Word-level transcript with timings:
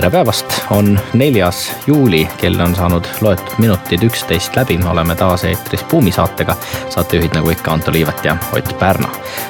Tere 0.00 0.10
päevast, 0.10 0.62
on 0.70 1.00
neljas 1.12 1.72
juuli, 1.86 2.28
kell 2.40 2.60
on 2.64 2.72
saanud 2.74 3.04
loetud 3.20 3.58
minutid 3.60 4.00
üksteist 4.06 4.54
läbi, 4.56 4.78
me 4.80 4.88
oleme 4.88 5.12
taas 5.14 5.44
eetris 5.44 5.82
Buumi 5.90 6.12
saatega. 6.12 6.56
saatejuhid 6.88 7.36
nagu 7.36 7.50
ikka 7.52 7.72
Anto 7.72 7.92
Liivet 7.92 8.24
ja 8.24 8.36
Ott 8.56 8.78
Pärna. 8.78 9.08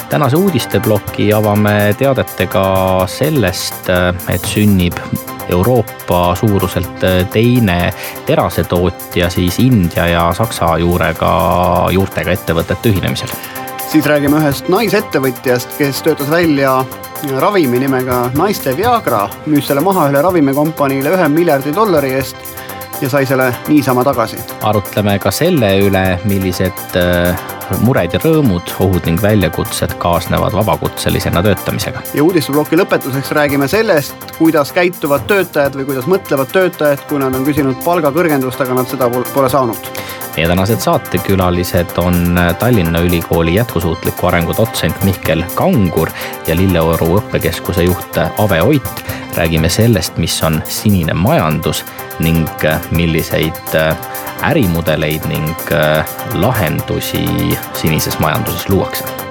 tänase 0.08 0.36
uudisteploki 0.36 1.32
avame 1.32 1.94
teadetega 1.98 2.64
sellest, 3.06 3.92
et 4.28 4.44
sünnib 4.44 4.98
Euroopa 5.48 6.34
suuruselt 6.34 6.98
teine 7.30 7.94
terasetootja 8.26 9.30
siis 9.30 9.58
India 9.58 10.06
ja 10.06 10.32
Saksa 10.34 10.78
juurega, 10.78 11.32
juurtega 11.90 12.30
ettevõtete 12.30 12.90
ühinemisel. 12.90 13.30
Siis 13.90 14.06
räägime 14.06 14.38
ühest 14.38 14.68
naisettevõtjast, 14.70 15.72
kes 15.78 16.02
töötas 16.06 16.28
välja 16.30 16.76
ravimi 17.42 17.80
nimega 17.82 18.20
naiste 18.38 18.70
Viagra, 18.78 19.24
müüs 19.50 19.66
selle 19.66 19.82
maha 19.82 20.06
ühele 20.06 20.22
ravimikompaniile 20.22 21.10
ühe 21.16 21.26
miljardi 21.32 21.74
dollari 21.74 22.12
eest 22.20 22.38
ja 23.00 23.08
sai 23.08 23.26
selle 23.26 23.54
niisama 23.68 24.04
tagasi. 24.04 24.36
arutleme 24.62 25.18
ka 25.18 25.30
selle 25.30 25.72
üle, 25.86 26.04
millised 26.24 26.98
mured 27.84 28.14
ja 28.14 28.20
rõõmud, 28.22 28.72
ohud 28.82 29.06
ning 29.06 29.20
väljakutsed 29.22 29.94
kaasnevad 30.02 30.54
vabakutselisena 30.56 31.42
töötamisega. 31.42 32.02
ja 32.14 32.24
uudisteploki 32.24 32.78
lõpetuseks 32.80 33.32
räägime 33.36 33.68
sellest, 33.68 34.34
kuidas 34.38 34.72
käituvad 34.76 35.26
töötajad 35.30 35.78
või 35.78 35.86
kuidas 35.92 36.08
mõtlevad 36.10 36.52
töötajad, 36.52 37.04
kui 37.08 37.22
nad 37.22 37.34
on 37.34 37.46
küsinud 37.46 37.78
palgakõrgendust, 37.84 38.60
aga 38.60 38.80
nad 38.80 38.90
seda 38.90 39.10
pole 39.34 39.50
saanud. 39.50 39.90
meie 40.36 40.48
tänased 40.48 40.80
saatekülalised 40.80 41.98
on 41.98 42.38
Tallinna 42.58 43.00
Ülikooli 43.06 43.54
jätkusuutliku 43.54 44.26
arengu 44.26 44.54
dotsent 44.56 45.04
Mihkel 45.04 45.44
Kangur 45.54 46.10
ja 46.46 46.56
Lilleoru 46.56 47.16
õppekeskuse 47.20 47.86
juht 47.86 48.18
Ave 48.38 48.62
Oit. 48.62 49.04
Räägime 49.36 49.68
sellest, 49.68 50.16
mis 50.16 50.42
on 50.42 50.62
sinine 50.68 51.14
majandus 51.14 51.84
ning 52.20 52.48
milliseid 52.90 53.74
ärimudeleid 54.42 55.26
ning 55.28 55.54
lahendusi 56.34 57.26
sinises 57.74 58.18
majanduses 58.18 58.68
luuakse. 58.68 59.29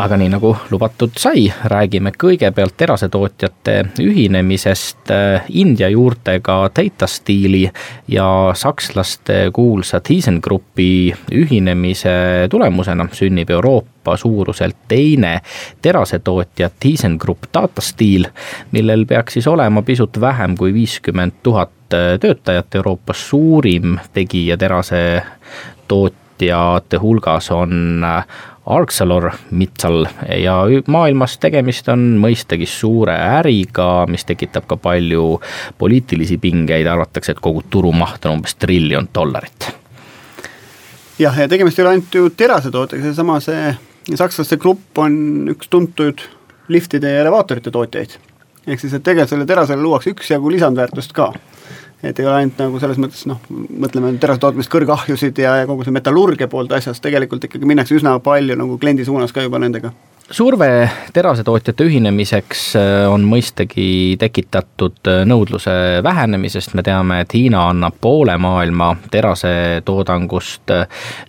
Aga 0.00 0.16
nii 0.16 0.30
nagu 0.32 0.50
lubatud 0.70 1.12
sai, 1.20 1.44
räägime 1.68 2.12
kõigepealt 2.16 2.76
terasetootjate 2.80 3.74
ühinemisest 4.00 5.12
India 5.60 5.90
juurtega 5.92 6.56
Data 6.76 7.08
Steeli 7.10 7.66
ja 8.08 8.28
sakslaste 8.56 9.50
kuulsa 9.52 10.00
ThyssenKruppi 10.00 11.12
ühinemise 11.36 12.14
tulemusena 12.50 13.08
sünnib 13.12 13.50
Euroopa 13.50 14.16
suuruselt 14.16 14.76
teine 14.88 15.40
terasetootja 15.82 16.70
ThyssenKrupp 16.80 17.50
Data 17.54 17.84
Steel, 17.84 18.24
millel 18.72 19.04
peaks 19.06 19.36
siis 19.36 19.48
olema 19.52 19.82
pisut 19.82 20.20
vähem 20.20 20.56
kui 20.56 20.72
viiskümmend 20.74 21.42
tuhat 21.42 21.76
töötajat, 22.20 22.74
Euroopas 22.74 23.28
suurim 23.28 23.98
tegija 24.14 24.56
terase 24.56 25.22
tootjate 25.88 26.96
hulgas 27.02 27.50
on 27.50 28.06
Arcelor 28.66 29.30
Mittal 29.50 30.06
ja 30.42 30.54
maailmas 30.86 31.38
tegemist 31.40 31.88
on 31.88 32.02
mõistagi 32.20 32.68
suure 32.68 33.14
äriga, 33.40 34.06
mis 34.10 34.26
tekitab 34.28 34.66
ka 34.68 34.76
palju 34.76 35.40
poliitilisi 35.78 36.36
pingeid, 36.38 36.86
arvatakse, 36.86 37.32
et 37.32 37.40
kogu 37.40 37.64
turumaht 37.70 38.26
on 38.28 38.38
umbes 38.38 38.54
triljon 38.60 39.08
dollarit. 39.14 39.70
jah, 41.18 41.38
ja 41.38 41.48
tegemist 41.48 41.78
ei 41.78 41.84
ole 41.84 41.94
ainult 41.94 42.14
ju 42.14 42.30
terasetootjaga, 42.30 43.04
seesama 43.04 43.40
see 43.40 43.72
sakslaste 44.14 44.56
grupp 44.56 44.98
on 44.98 45.48
üks 45.54 45.68
tuntud 45.70 46.22
liftide 46.68 47.10
ja 47.10 47.24
elevaatorite 47.24 47.70
tootjaid. 47.70 48.18
ehk 48.66 48.80
siis, 48.80 48.92
et 48.92 49.02
tegelikult 49.02 49.32
sellele 49.32 49.48
terasele 49.48 49.82
luuakse 49.82 50.12
üksjagu 50.12 50.52
lisandväärtust 50.52 51.16
ka 51.16 51.32
et 52.02 52.18
ei 52.18 52.26
ole 52.26 52.36
ainult 52.40 52.60
nagu 52.62 52.80
selles 52.80 53.00
mõttes 53.00 53.26
noh, 53.28 53.40
mõtleme 53.50 54.12
terase 54.20 54.40
tootmist, 54.40 54.72
kõrgahjusid 54.72 55.42
ja, 55.42 55.58
ja 55.62 55.68
kogu 55.68 55.84
see 55.84 55.94
metallurgia 55.94 56.48
poolt 56.48 56.72
asjast, 56.72 57.02
tegelikult 57.04 57.44
ikkagi 57.48 57.68
minnakse 57.68 57.98
üsna 57.98 58.16
palju 58.24 58.56
nagu 58.56 58.78
kliendi 58.80 59.04
suunas 59.08 59.34
ka 59.36 59.44
juba 59.44 59.60
nendega 59.62 59.92
surve 60.30 60.90
terasetootjate 61.12 61.84
ühinemiseks 61.88 62.60
on 63.10 63.24
mõistagi 63.26 64.14
tekitatud 64.18 65.08
nõudluse 65.26 65.72
vähenemisest, 66.06 66.76
me 66.78 66.84
teame, 66.86 67.20
et 67.24 67.34
Hiina 67.34 67.64
annab 67.72 67.96
poole 68.00 68.36
maailma 68.38 68.92
terasetoodangust. 69.10 70.70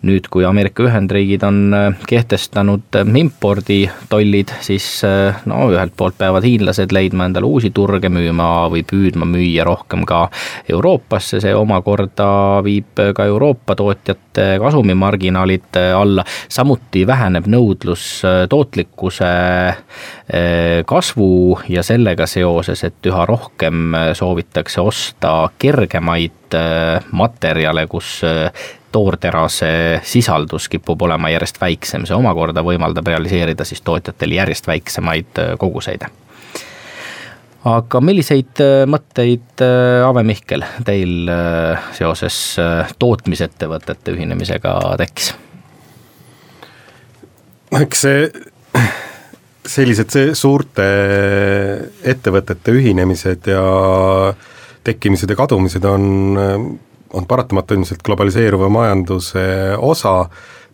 nüüd, 0.05 0.27
kui 0.29 0.45
Ameerika 0.45 0.83
Ühendriigid 0.85 1.43
on 1.43 1.73
kehtestanud 2.07 2.99
imporditollid, 3.17 4.53
siis 4.61 5.01
no 5.49 5.63
ühelt 5.73 5.95
poolt 5.97 6.17
peavad 6.17 6.45
hiinlased 6.45 6.93
leidma 6.93 7.25
endale 7.25 7.49
uusi 7.49 7.71
turge, 7.73 8.09
müüma 8.09 8.69
või 8.69 8.85
püüdma 8.85 9.25
müüa 9.25 9.65
rohkem 9.65 10.05
ka 10.05 10.27
Euroopasse, 10.69 11.41
see 11.41 11.55
omakorda 11.57 12.61
viib 12.63 13.01
ka 13.15 13.25
Euroopa 13.25 13.75
tootjate 13.75 14.59
kasumimarginaalid 14.61 15.81
alla, 15.97 16.25
samuti 16.49 17.07
väheneb 17.07 17.49
nõudlus 17.49 18.21
tootlikkusele 18.49 18.90
tootlikkuse 18.91 19.25
eh, 20.33 20.85
kasvu 20.85 21.59
ja 21.69 21.83
sellega 21.83 22.27
seoses, 22.27 22.83
et 22.83 23.05
üha 23.05 23.25
rohkem 23.25 23.93
soovitakse 24.13 24.81
osta 24.81 25.49
kergemaid 25.59 26.53
eh, 26.53 27.03
materjale, 27.11 27.87
kus 27.87 28.23
eh, 28.23 28.51
toorterase 28.91 30.01
sisaldus 30.03 30.69
kipub 30.69 31.01
olema 31.01 31.29
järjest 31.29 31.61
väiksem, 31.61 32.05
see 32.05 32.15
omakorda 32.15 32.61
võimaldab 32.63 33.07
realiseerida 33.07 33.65
siis 33.65 33.81
tootjatel 33.81 34.31
järjest 34.35 34.67
väiksemaid 34.67 35.39
koguseid 35.57 36.03
aga 37.61 37.99
milliseid 38.01 38.57
mõtteid, 38.89 39.61
Ave 40.07 40.23
Mihkel, 40.25 40.65
teil 40.83 41.29
seoses 41.93 42.57
tootmisettevõtete 42.99 44.15
ühinemisega 44.15 44.73
tekkis? 44.97 45.31
eks 47.79 48.01
see 48.03 48.25
sellised 49.71 50.15
suurte 50.37 50.85
ettevõtete 52.13 52.73
ühinemised 52.75 53.49
ja 53.51 53.63
tekkimised 54.85 55.31
ja 55.31 55.37
kadumised 55.37 55.85
on, 55.87 56.37
on 57.13 57.27
paratamatu 57.29 57.77
ilmselt 57.77 58.03
globaliseeruva 58.05 58.69
majanduse 58.73 59.43
osa, 59.77 60.15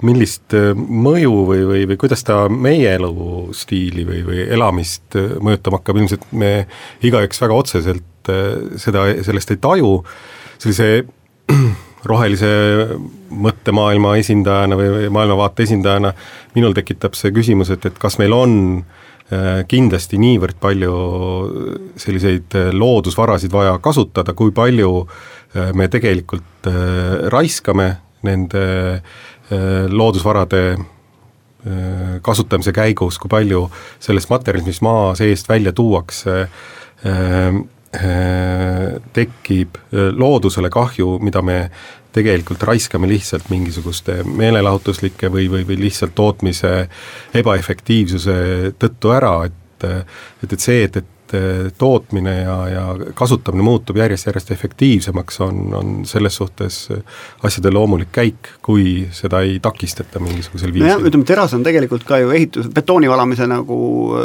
millist 0.08 0.54
mõju 0.78 1.34
või, 1.48 1.64
või, 1.68 1.84
või 1.90 1.98
kuidas 2.00 2.24
ta 2.26 2.46
meie 2.52 2.94
elustiili 3.00 4.06
või, 4.08 4.22
või 4.28 4.46
elamist 4.46 5.18
mõjutama 5.18 5.82
hakkab, 5.82 6.00
ilmselt 6.04 6.30
me 6.38 6.54
igaüks 7.08 7.42
väga 7.42 7.58
otseselt 7.58 8.32
seda, 8.78 9.08
sellest 9.26 9.54
ei 9.56 9.62
taju, 9.64 9.92
sellise 10.62 10.90
rohelise 12.06 12.50
mõttemaailma 13.34 14.16
esindajana 14.22 14.78
või, 14.78 15.08
maailmavaate 15.14 15.66
esindajana 15.66 16.14
minul 16.56 16.76
tekitab 16.78 17.18
see 17.18 17.34
küsimus, 17.36 17.72
et, 17.74 17.86
et 17.90 17.98
kas 18.00 18.18
meil 18.22 18.36
on 18.36 18.54
äh, 18.78 19.64
kindlasti 19.70 20.20
niivõrd 20.22 20.60
palju 20.62 20.94
selliseid 22.00 22.58
äh, 22.58 22.70
loodusvarasid 22.74 23.54
vaja 23.54 23.78
kasutada, 23.84 24.36
kui 24.38 24.54
palju 24.56 24.92
äh, 25.04 25.72
me 25.78 25.90
tegelikult 25.92 26.46
raiskame 27.32 27.86
nende 28.28 28.62
loodusvarade 29.88 30.62
kasutamise 32.26 32.74
käigus, 32.76 33.16
kui 33.22 33.30
palju 33.32 33.62
sellest 34.04 34.28
materjalist, 34.34 34.68
mis 34.68 34.82
maa 34.84 35.14
seest 35.16 35.48
välja 35.48 35.72
tuuakse, 35.76 36.34
tekib 39.14 39.78
loodusele 39.92 40.70
kahju, 40.70 41.18
mida 41.24 41.42
me 41.42 41.60
tegelikult 42.14 42.64
raiskame 42.68 43.08
lihtsalt 43.08 43.48
mingisuguste 43.50 44.20
meelelahutuslike 44.28 45.30
või, 45.32 45.46
või, 45.52 45.64
või 45.68 45.78
lihtsalt 45.86 46.16
tootmise 46.18 46.74
ebaefektiivsuse 47.38 48.36
tõttu 48.80 49.14
ära, 49.16 49.38
et 49.48 49.64
et, 49.78 50.54
et 50.54 50.60
see, 50.60 50.84
et, 50.88 50.96
et 50.98 51.17
tootmine 51.78 52.34
ja, 52.42 52.56
ja 52.70 52.84
kasutamine 53.18 53.64
muutub 53.66 53.98
järjest-järjest 53.98 54.52
efektiivsemaks, 54.52 55.40
on, 55.46 55.62
on 55.78 55.94
selles 56.08 56.36
suhtes 56.40 56.80
asjade 57.44 57.72
loomulik 57.74 58.12
käik, 58.16 58.52
kui 58.66 59.08
seda 59.16 59.42
ei 59.46 59.60
takistata 59.64 60.22
mingisugusel 60.24 60.74
viisil. 60.74 60.88
nojah, 60.88 61.08
ütleme 61.10 61.28
teras 61.28 61.54
on 61.58 61.66
tegelikult 61.66 62.06
ka 62.08 62.22
ju 62.22 62.32
ehitus, 62.36 62.70
betooni 62.74 63.10
valamise 63.10 63.48
nagu 63.50 63.78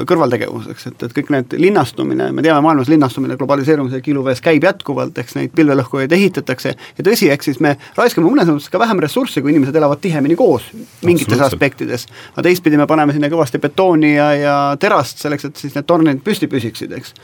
kõrvaltegevuseks, 0.09 0.89
et, 0.93 1.07
et 1.07 1.17
kõik 1.19 1.33
need 1.35 1.57
linnastumine, 1.63 2.31
me 2.35 2.45
teame, 2.45 2.63
maailmas 2.65 2.91
linnastumine 2.93 3.37
globaliseerumise 3.41 4.03
kiluvees 4.05 4.43
käib 4.45 4.65
jätkuvalt, 4.67 5.19
eks 5.19 5.37
neid 5.39 5.55
pilvelõhkujaid 5.57 6.13
ehitatakse 6.17 6.75
ja 6.75 7.07
tõsi, 7.07 7.31
eks 7.33 7.51
siis 7.51 7.61
me 7.65 7.77
raiskame 7.99 8.29
mõnes 8.29 8.51
mõttes 8.51 8.71
ka 8.73 8.81
vähem 8.83 9.03
ressurssi, 9.03 9.43
kui 9.43 9.55
inimesed 9.55 9.77
elavad 9.79 10.03
tihemini 10.03 10.37
koos 10.39 10.69
mingites 11.03 11.41
aspektides. 11.41 12.07
aga 12.33 12.47
teistpidi 12.49 12.79
me 12.81 12.87
paneme 12.87 13.13
sinna 13.13 13.31
kõvasti 13.33 13.61
betooni 13.63 14.15
ja, 14.15 14.29
ja 14.39 14.57
terast 14.81 15.23
selleks, 15.23 15.49
et 15.49 15.63
siis 15.65 15.77
need 15.77 15.89
tornid 15.89 16.23
püsti 16.25 16.49
püsiksid, 16.51 16.92
juurde, 16.93 17.03
eks 17.03 17.15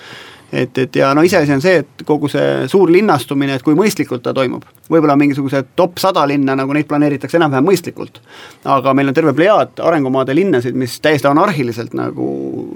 et, 0.52 0.78
et 0.78 0.96
ja 0.96 1.10
no 1.14 1.22
iseasi 1.22 1.52
on 1.52 1.62
see, 1.62 1.82
et 1.82 2.04
kogu 2.08 2.28
see 2.32 2.66
suur 2.72 2.90
linnastumine, 2.92 3.58
et 3.58 3.64
kui 3.64 3.76
mõistlikult 3.76 4.22
ta 4.24 4.32
toimub. 4.36 4.64
võib-olla 4.88 5.18
mingisugused 5.20 5.74
top 5.76 5.98
sada 6.00 6.22
linna, 6.26 6.54
nagu 6.56 6.72
neid 6.72 6.88
planeeritakse 6.88 7.36
enam-vähem 7.36 7.66
mõistlikult. 7.68 8.20
aga 8.64 8.94
meil 8.94 9.10
on 9.10 9.14
terve 9.14 9.34
plejaad 9.36 9.82
arengumaade 9.84 10.34
linnasid, 10.34 10.74
mis 10.74 10.98
täiesti 11.04 11.28
anarhiliselt 11.28 11.94
nagu 11.94 12.30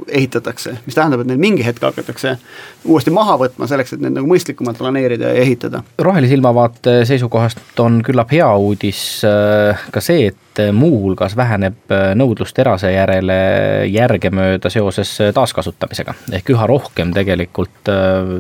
ehitatakse, 0.09 0.77
mis 0.87 0.95
tähendab, 0.99 1.25
et 1.25 1.33
neid 1.33 1.41
mingi 1.41 1.65
hetk 1.65 1.83
hakatakse 1.83 2.37
uuesti 2.85 3.11
maha 3.11 3.39
võtma 3.41 3.69
selleks, 3.69 3.97
et 3.97 4.05
need 4.05 4.19
nagu 4.19 4.29
mõistlikumalt 4.29 4.79
planeerida 4.79 5.33
ja 5.33 5.43
ehitada. 5.47 5.83
rohelise 5.99 6.37
ilmavaate 6.37 7.03
seisukohast 7.09 7.81
on 7.81 8.03
küllap 8.05 8.33
hea 8.33 8.53
uudis 8.57 9.23
äh, 9.25 9.89
ka 9.91 10.05
see, 10.05 10.29
et 10.29 10.42
muuhulgas 10.73 11.37
väheneb 11.37 11.93
äh, 11.93 12.13
nõudlus 12.19 12.53
terase 12.53 12.93
järele 12.93 13.37
järgemööda 13.89 14.71
seoses 14.71 15.15
äh, 15.21 15.33
taaskasutamisega. 15.35 16.15
ehk 16.39 16.51
üha 16.53 16.67
rohkem 16.69 17.13
tegelikult 17.15 17.89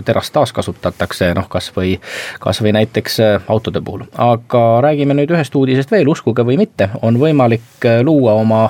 terast 0.04 0.32
taaskasutatakse, 0.34 1.32
noh 1.34 1.48
kas 1.50 1.70
või, 1.76 1.94
kas 2.40 2.60
või 2.62 2.74
näiteks 2.76 3.18
autode 3.48 3.80
puhul. 3.80 4.04
aga 4.12 4.62
räägime 4.84 5.16
nüüd 5.16 5.32
ühest 5.32 5.54
uudisest 5.56 5.90
veel, 5.90 6.08
uskuge 6.08 6.44
või 6.46 6.58
mitte, 6.60 6.90
on 7.02 7.18
võimalik 7.20 7.86
luua 8.04 8.34
oma 8.40 8.62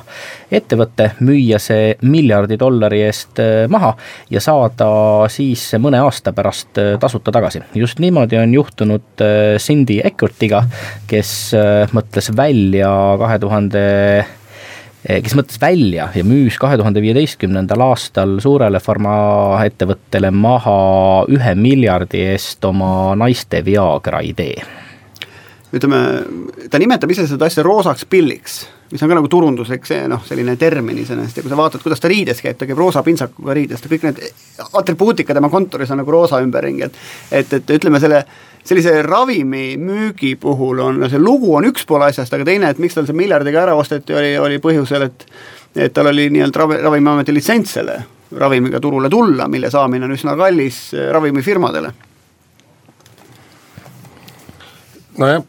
ettevõte, 0.53 1.11
müüa 1.21 1.59
see 1.62 1.93
miljardi 2.03 2.59
dollari 2.61 3.03
eest 3.06 3.41
maha 3.73 3.94
ja 4.31 4.41
saada 4.41 4.89
siis 5.33 5.65
mõne 5.83 6.00
aasta 6.05 6.33
pärast 6.33 6.79
tasuta 7.00 7.33
tagasi. 7.33 7.62
just 7.75 7.99
niimoodi 7.99 8.39
on 8.39 8.55
juhtunud 8.55 9.27
Cindy 9.59 10.00
Eckertiga, 10.05 10.65
kes 11.11 11.53
mõtles 11.93 12.31
välja 12.37 12.93
kahe 13.19 13.31
kahe 13.32 13.40
tuhande 13.40 13.82
kes 15.02 15.34
mõtles 15.34 15.58
välja 15.61 16.11
ja 16.14 16.23
müüs 16.26 16.58
kahe 16.61 16.76
tuhande 16.79 17.02
viieteistkümnendal 17.02 17.81
aastal 17.88 18.37
suurele 18.44 18.79
farmaettevõttele 18.82 20.31
maha 20.31 20.76
ühe 21.32 21.55
miljardi 21.58 22.23
eest 22.34 22.64
oma 22.64 23.17
naiste 23.19 23.64
Viagra 23.64 24.20
idee. 24.23 24.62
ütleme, 25.73 25.99
ta 26.70 26.79
nimetab 26.79 27.11
ise 27.11 27.26
seda 27.26 27.49
asja 27.49 27.64
roosaks 27.64 28.05
pilliks 28.05 28.62
mis 28.93 29.02
on 29.02 29.08
ka 29.08 29.17
nagu 29.17 29.29
turunduslik 29.32 29.87
see 29.88 30.05
noh, 30.08 30.20
selline 30.29 30.55
termin 30.61 30.99
iseenesest 31.00 31.38
ja 31.38 31.43
kui 31.43 31.50
sa 31.50 31.56
vaatad, 31.56 31.82
kuidas 31.82 32.00
ta 32.00 32.11
riides 32.12 32.43
käib, 32.44 32.58
ta 32.61 32.69
käib 32.69 32.79
roosa 32.79 33.02
pintsakuga 33.02 33.56
riides, 33.56 33.81
ta 33.81 33.88
kõik 33.88 34.05
need 34.05 34.20
atribuutika 34.82 35.34
tema 35.34 35.49
kontoris 35.52 35.90
on 35.90 36.02
nagu 36.02 36.12
roosa 36.12 36.43
ümberringi, 36.44 36.90
et 36.90 37.40
et, 37.40 37.55
et 37.58 37.73
ütleme, 37.79 38.00
selle 38.05 38.20
sellise 38.64 39.03
ravimi 39.03 39.76
müügi 39.81 40.37
puhul 40.41 40.82
on, 40.85 41.03
see 41.11 41.20
lugu 41.20 41.55
on 41.56 41.67
üks 41.67 41.87
pool 41.88 42.05
asjast, 42.06 42.32
aga 42.35 42.47
teine, 42.47 42.70
et 42.70 42.81
miks 42.82 42.94
tal 42.97 43.09
see 43.09 43.17
miljardiga 43.17 43.64
ära 43.64 43.75
osteti, 43.79 44.14
oli, 44.17 44.37
oli 44.38 44.62
põhjusel, 44.62 45.09
et 45.09 45.26
et 45.73 45.93
tal 45.97 46.11
oli 46.11 46.26
nii-öelda 46.29 46.61
ravi, 46.61 46.76
Ravimiameti 46.85 47.32
litsents 47.32 47.79
selle 47.79 47.94
ravimiga 48.37 48.81
turule 48.81 49.09
tulla, 49.12 49.47
mille 49.49 49.70
saamine 49.73 50.05
on 50.05 50.12
üsna 50.12 50.35
kallis 50.37 50.91
ravimifirmadele. 51.12 51.93
nojah, 55.19 55.43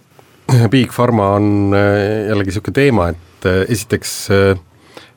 Big 0.71 0.91
Pharma 0.91 1.29
on 1.37 1.75
äh, 1.75 2.29
jällegi 2.29 2.53
niisugune 2.53 2.75
teema, 2.75 3.09
et 3.13 3.47
äh, 3.49 3.63
esiteks 3.71 4.15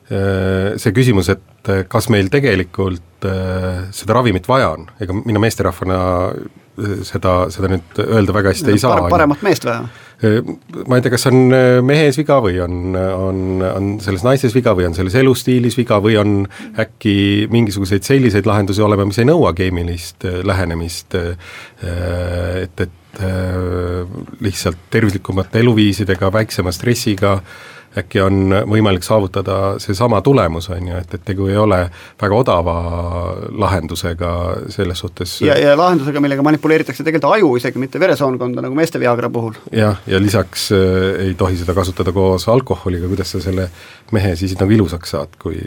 see 0.07 0.91
küsimus, 0.95 1.27
et 1.33 1.69
kas 1.91 2.05
meil 2.07 2.29
tegelikult 2.31 3.25
seda 3.91 4.13
ravimit 4.15 4.45
vaja 4.47 4.69
on, 4.71 4.85
ega 5.03 5.11
mina 5.17 5.41
meesterahvana 5.43 5.97
seda, 7.07 7.33
seda 7.53 7.71
nüüd 7.71 8.01
öelda 8.03 8.35
väga 8.35 8.53
hästi 8.53 8.73
ei 8.75 8.81
saa. 8.81 9.07
paremat 9.11 9.41
meest 9.45 9.65
vaja? 9.67 9.87
ma 10.87 10.97
ei 10.97 11.03
tea, 11.05 11.13
kas 11.13 11.27
on 11.29 11.53
mehes 11.85 12.17
viga 12.17 12.39
või 12.41 12.57
on, 12.63 12.95
on, 12.97 13.41
on 13.67 13.89
selles 14.01 14.25
naises 14.25 14.55
viga 14.55 14.73
või 14.77 14.87
on 14.89 14.97
selles 14.97 15.13
elustiilis 15.19 15.77
viga 15.77 15.99
või 16.01 16.17
on 16.17 16.39
äkki 16.81 17.45
mingisuguseid 17.53 18.05
selliseid 18.07 18.49
lahendusi 18.49 18.81
olema, 18.81 19.05
mis 19.05 19.21
ei 19.21 19.29
nõua 19.29 19.53
keemilist 19.57 20.25
lähenemist, 20.25 21.17
et, 21.17 22.85
et 22.87 23.21
lihtsalt 24.41 24.89
tervislikumate 24.93 25.61
eluviisidega, 25.61 26.33
väiksema 26.33 26.73
stressiga 26.73 27.37
äh, 27.37 27.76
äkki 28.01 28.21
on 28.23 28.55
võimalik 28.69 29.05
saavutada 29.05 29.77
seesama 29.81 30.21
tulemus, 30.25 30.69
on 30.73 30.89
ju, 30.91 30.97
et, 30.99 31.13
et 31.17 31.23
tegu 31.27 31.47
ei 31.51 31.57
ole 31.59 31.79
väga 32.21 32.39
odava 32.41 32.75
lahendusega 33.63 34.31
selles 34.73 35.03
suhtes. 35.03 35.37
ja, 35.45 35.57
ja 35.59 35.75
lahendusega, 35.77 36.21
millega 36.23 36.45
manipuleeritakse 36.45 37.03
tegelikult 37.03 37.37
aju 37.37 37.53
isegi, 37.61 37.81
mitte 37.81 38.01
veresoonkonda, 38.01 38.63
nagu 38.65 38.77
meeste 38.77 38.99
Viagra 39.01 39.29
puhul. 39.33 39.57
jah, 39.71 40.01
ja 40.07 40.21
lisaks 40.21 40.69
äh, 40.75 41.27
ei 41.27 41.37
tohi 41.39 41.57
seda 41.59 41.75
kasutada 41.77 42.13
koos 42.15 42.47
alkoholiga, 42.51 43.09
kuidas 43.11 43.33
sa 43.35 43.43
selle 43.43 43.69
mehe 44.11 44.35
siis 44.39 44.57
nagu 44.59 44.77
ilusaks 44.77 45.15
saad, 45.15 45.39
kui 45.41 45.59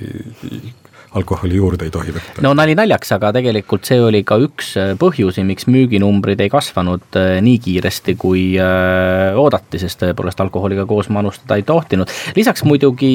alkoholi 1.14 1.56
juurde 1.58 1.86
ei 1.88 1.92
tohi 1.92 2.12
võtta. 2.14 2.42
no 2.44 2.52
nali 2.54 2.76
naljaks, 2.78 3.10
aga 3.16 3.32
tegelikult 3.34 3.88
see 3.88 3.98
oli 4.02 4.22
ka 4.26 4.38
üks 4.42 4.72
äh, 4.78 4.92
põhjusi, 5.00 5.42
miks 5.46 5.66
müüginumbrid 5.70 6.40
ei 6.44 6.52
kasvanud 6.52 7.18
äh, 7.18 7.32
nii 7.44 7.58
kiiresti, 7.64 8.14
kui 8.20 8.44
äh, 8.60 9.38
oodati, 9.40 9.80
sest 9.82 10.02
tõepoolest 10.04 10.42
alkoholiga 10.44 10.86
koos 10.90 11.10
manustada 11.10 11.58
ei 11.58 11.66
tohtinud. 11.66 12.10
lisaks 12.36 12.64
muidugi 12.68 13.12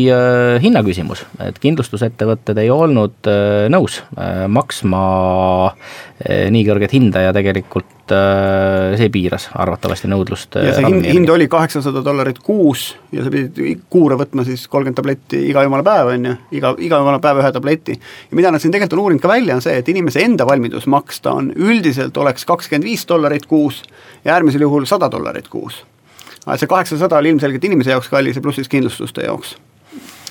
hinnaküsimus, 0.61 1.23
et 1.47 1.59
kindlustusettevõtted 1.63 2.59
ei 2.61 2.71
olnud 2.73 3.29
nõus 3.71 4.01
maksma 4.51 5.03
nii 6.25 6.63
kõrget 6.67 6.95
hinda 6.95 7.27
ja 7.27 7.35
tegelikult 7.35 7.94
see 8.11 9.09
piiras 9.13 9.47
arvatavasti 9.57 10.09
nõudlust. 10.11 10.57
ja 10.61 10.75
see 10.77 10.85
hind, 10.85 11.07
hind 11.09 11.31
oli 11.33 11.47
kaheksasada 11.51 12.03
dollarit 12.05 12.39
kuus 12.43 12.87
ja 13.15 13.25
sa 13.25 13.31
pidid 13.33 13.81
kuure 13.89 14.17
võtma 14.19 14.45
siis 14.47 14.67
kolmkümmend 14.67 14.99
tabletti 14.99 15.41
iga 15.49 15.63
jumala 15.65 15.85
päev, 15.85 16.11
on 16.13 16.29
ju, 16.29 16.35
iga, 16.59 16.73
iga 16.77 17.01
jumala 17.01 17.21
päev 17.23 17.41
ühe 17.41 17.51
tableti 17.55 17.97
ja 17.97 18.39
mida 18.39 18.53
nad 18.53 18.63
siin 18.63 18.75
tegelikult 18.75 18.99
on 18.99 19.03
uurinud 19.05 19.25
ka 19.25 19.33
välja, 19.33 19.57
on 19.57 19.65
see, 19.65 19.77
et 19.81 19.89
inimese 19.91 20.23
enda 20.25 20.47
valmidus 20.47 20.87
maksta 20.91 21.33
on 21.39 21.51
üldiselt 21.55 22.17
oleks 22.21 22.45
kakskümmend 22.45 22.85
viis 22.85 23.07
dollarit 23.09 23.49
kuus 23.49 23.81
ja 24.25 24.35
äärmisel 24.37 24.67
juhul 24.67 24.85
sada 24.89 25.09
dollarit 25.11 25.47
kuus. 25.49 25.83
see 26.55 26.67
kaheksasada 26.67 27.17
oli 27.17 27.33
ilmselgelt 27.33 27.63
inimese 27.63 27.95
jaoks 27.95 28.09
kallis 28.09 28.35
ja 28.35 28.45
pluss 28.45 28.61
siis 28.61 28.69
kindlustuste 28.69 29.25
jaoks 29.25 29.57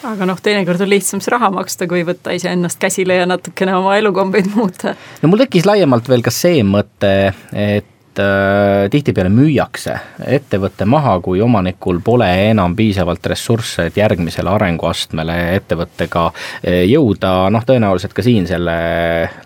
aga 0.05 0.29
noh, 0.29 0.41
teinekord 0.43 0.85
on 0.85 0.91
lihtsam 0.91 1.23
siis 1.23 1.33
raha 1.35 1.51
maksta, 1.55 1.89
kui 1.91 2.05
võtta 2.07 2.35
iseennast 2.37 2.81
käsile 2.83 3.21
ja 3.21 3.27
natukene 3.29 3.77
oma 3.79 3.97
elukombeid 4.01 4.53
muuta. 4.55 4.95
no 5.23 5.33
mul 5.33 5.45
tekkis 5.45 5.67
laiemalt 5.69 6.09
veel 6.11 6.25
ka 6.25 6.35
see 6.35 6.63
mõte, 6.67 7.15
et 7.53 7.91
et 8.15 8.23
äh, 8.23 8.89
tihtipeale 8.91 9.31
müüakse 9.33 9.95
ettevõte 10.27 10.87
maha, 10.87 11.17
kui 11.25 11.41
omanikul 11.43 11.99
pole 12.05 12.29
enam 12.51 12.77
piisavalt 12.77 13.27
ressursse, 13.27 13.89
et 13.89 13.97
järgmisele 13.99 14.51
arenguastmele 14.51 15.35
ettevõttega 15.57 16.27
äh, 16.31 16.85
jõuda, 16.87 17.51
noh 17.51 17.65
tõenäoliselt 17.67 18.15
ka 18.15 18.23
siin 18.23 18.47
selle 18.47 18.77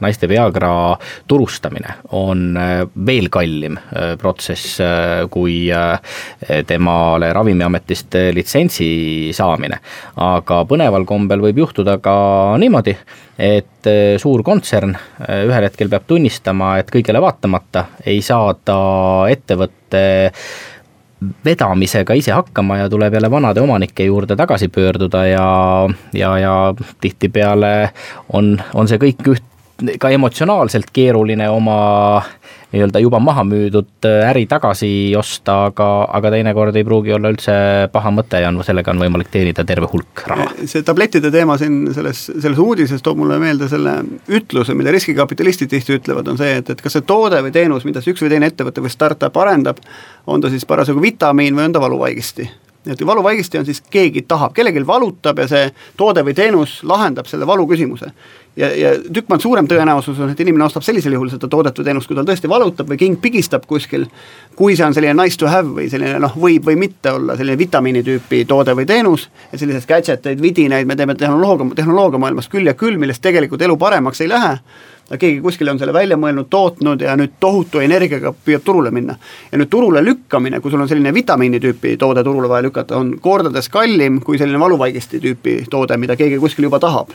naiste 0.04 0.28
Viagra 0.28 0.72
turustamine 1.28 1.96
on 2.18 2.56
äh, 2.60 2.82
veel 3.06 3.30
kallim 3.32 3.78
äh, 3.78 4.16
protsess 4.20 4.78
kui 5.32 5.68
temale 6.66 7.28
Ravimiametist 7.32 8.14
litsentsi 8.34 9.30
saamine. 9.34 9.78
aga 10.16 10.60
põneval 10.68 11.06
kombel 11.08 11.40
võib 11.42 11.62
juhtuda 11.64 11.98
ka 12.02 12.14
niimoodi, 12.60 12.94
et 13.38 13.86
äh, 13.86 14.16
suur 14.18 14.42
kontsern 14.42 14.96
äh, 14.96 15.44
ühel 15.46 15.68
hetkel 15.68 15.90
peab 15.92 16.08
tunnistama, 16.10 16.76
et 16.80 16.90
kõigele 16.90 17.22
vaatamata 17.22 17.86
ei 18.06 18.20
saa 18.24 18.50
ta 18.64 18.80
ettevõtte 19.30 20.02
vedamisega 21.44 22.14
ise 22.14 22.32
hakkama 22.34 22.76
ja 22.78 22.90
tuleb 22.90 23.14
jälle 23.14 23.30
vanade 23.30 23.60
omanike 23.60 24.04
juurde 24.06 24.36
tagasi 24.38 24.68
pöörduda 24.68 25.24
ja, 25.26 25.48
ja, 26.14 26.38
ja 26.38 26.74
tihtipeale 27.00 27.90
on, 28.32 28.56
on 28.74 28.90
see 28.90 29.00
kõik 29.02 29.32
üht, 29.34 29.46
ka 29.98 30.10
emotsionaalselt 30.14 30.90
keeruline 30.94 31.48
oma 31.50 31.78
nii-öelda 32.72 33.00
juba 33.00 33.20
maha 33.22 33.44
müüdud 33.48 34.04
äh, 34.04 34.26
äri 34.28 34.44
tagasi 34.48 34.90
osta, 35.16 35.54
aga, 35.70 35.88
aga 36.18 36.32
teinekord 36.34 36.76
ei 36.76 36.84
pruugi 36.84 37.14
olla 37.16 37.32
üldse 37.32 37.54
paha 37.92 38.12
mõte 38.12 38.42
ja 38.42 38.50
on, 38.52 38.60
sellega 38.66 38.92
on 38.92 39.00
võimalik 39.04 39.30
teenida 39.32 39.64
terve 39.68 39.88
hulk 39.92 40.24
raha. 40.28 40.50
see 40.68 40.84
tablettide 40.86 41.32
teema 41.34 41.56
siin 41.60 41.80
selles, 41.96 42.26
selles 42.28 42.60
uudises 42.62 43.04
toob 43.04 43.22
mulle 43.22 43.40
meelde 43.40 43.70
selle 43.72 43.98
ütluse, 44.28 44.76
mida 44.76 44.92
riskikapitalistid 44.94 45.72
tihti 45.72 45.96
ütlevad, 45.96 46.28
on 46.28 46.40
see, 46.40 46.58
et, 46.60 46.74
et 46.74 46.84
kas 46.84 46.98
see 46.98 47.08
toode 47.08 47.40
või 47.46 47.54
teenus, 47.56 47.88
mida 47.88 48.04
see 48.04 48.12
üks 48.12 48.24
või 48.24 48.34
teine 48.34 48.52
ettevõte 48.52 48.84
või 48.84 48.92
startup 48.92 49.40
arendab, 49.40 49.80
on 50.28 50.44
ta 50.44 50.52
siis 50.52 50.68
parasjagu 50.68 51.02
vitamiin 51.02 51.56
või 51.56 51.70
on 51.70 51.78
ta 51.78 51.84
valuvaigisti 51.88 52.50
et 52.92 53.06
valuvaigisti 53.06 53.58
on 53.58 53.66
siis 53.68 53.80
keegi 53.90 54.24
tahab, 54.28 54.54
kellelgi 54.56 54.86
valutab 54.86 55.38
ja 55.42 55.48
see 55.50 55.70
toode 55.96 56.24
või 56.26 56.34
teenus 56.36 56.80
lahendab 56.88 57.26
selle 57.30 57.46
valu 57.46 57.66
küsimuse. 57.68 58.12
Ja, 58.58 58.68
ja 58.74 58.90
tükk 58.98 59.28
maad 59.30 59.42
suurem 59.44 59.68
tõenäosus 59.70 60.18
on, 60.18 60.32
et 60.32 60.40
inimene 60.42 60.64
ostab 60.66 60.82
sellisel 60.82 61.14
juhul 61.14 61.30
seda 61.30 61.46
toodet 61.50 61.76
või 61.78 61.86
teenust, 61.86 62.10
kui 62.10 62.16
tal 62.18 62.26
tõesti 62.26 62.50
valutab 62.50 62.88
või 62.90 62.98
king 62.98 63.20
pigistab 63.22 63.68
kuskil, 63.70 64.08
kui 64.58 64.74
see 64.74 64.86
on 64.86 64.96
selline 64.96 65.14
nice 65.14 65.38
to 65.38 65.46
have 65.46 65.70
või 65.76 65.86
selline 65.92 66.18
noh, 66.24 66.34
võib 66.34 66.66
või 66.66 66.74
mitte 66.80 67.12
olla 67.14 67.36
selline 67.38 67.58
vitamiini 67.60 68.02
tüüpi 68.02 68.42
toode 68.50 68.74
või 68.74 68.88
teenus, 68.88 69.28
et 69.52 69.62
selliseid 69.62 69.86
gadget 69.86 70.26
eid, 70.26 70.42
vidinaid 70.42 70.90
me 70.90 70.96
teeme 70.98 71.14
tehnoloogia, 71.14 71.70
tehnoloogia 71.78 72.18
maailmas 72.24 72.50
küll 72.50 72.66
ja 72.66 72.74
küll, 72.74 72.98
millest 72.98 73.22
tegelikult 73.22 73.62
elu 73.62 73.78
paremaks 73.78 74.26
ei 74.26 74.32
lähe, 74.32 74.56
keegi 75.16 75.40
kuskil 75.40 75.70
on 75.72 75.78
selle 75.80 75.92
välja 75.92 76.18
mõelnud, 76.20 76.50
tootnud 76.50 77.00
ja 77.00 77.16
nüüd 77.16 77.38
tohutu 77.40 77.80
energiaga 77.80 78.34
püüab 78.44 78.64
turule 78.64 78.90
minna. 78.90 79.16
ja 79.52 79.58
nüüd 79.58 79.70
turule 79.70 80.04
lükkamine, 80.04 80.60
kui 80.60 80.70
sul 80.70 80.80
on 80.80 80.88
selline 80.88 81.14
vitamiini 81.14 81.60
tüüpi 81.60 81.96
toode 81.98 82.24
turule 82.24 82.48
vaja 82.48 82.62
lükata, 82.68 82.96
on 82.96 83.16
kordades 83.20 83.68
kallim 83.68 84.20
kui 84.20 84.38
selline 84.38 84.60
valuvaigisti 84.60 85.20
tüüpi 85.20 85.62
toode, 85.70 85.96
mida 85.96 86.16
keegi 86.16 86.38
kuskil 86.38 86.68
juba 86.68 86.78
tahab 86.78 87.14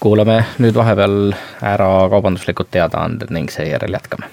kuulame 0.00 0.44
nüüd 0.62 0.76
vahepeal 0.78 1.32
ära 1.62 1.88
kaubanduslikud 2.10 2.70
teadaanded 2.70 3.32
ning 3.34 3.50
seejärel 3.50 3.98
jätkame. 3.98 4.30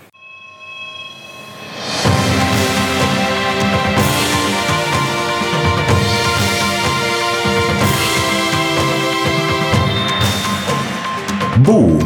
Buum. 11.65 12.04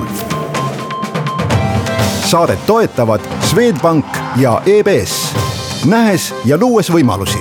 Saadet 2.30 2.66
toetavad 2.66 3.22
Swedbank 3.42 4.06
ja 4.38 4.62
EBS, 4.66 5.34
nähes 5.90 6.36
ja 6.46 6.58
luues 6.62 6.92
võimalusi 6.94 7.40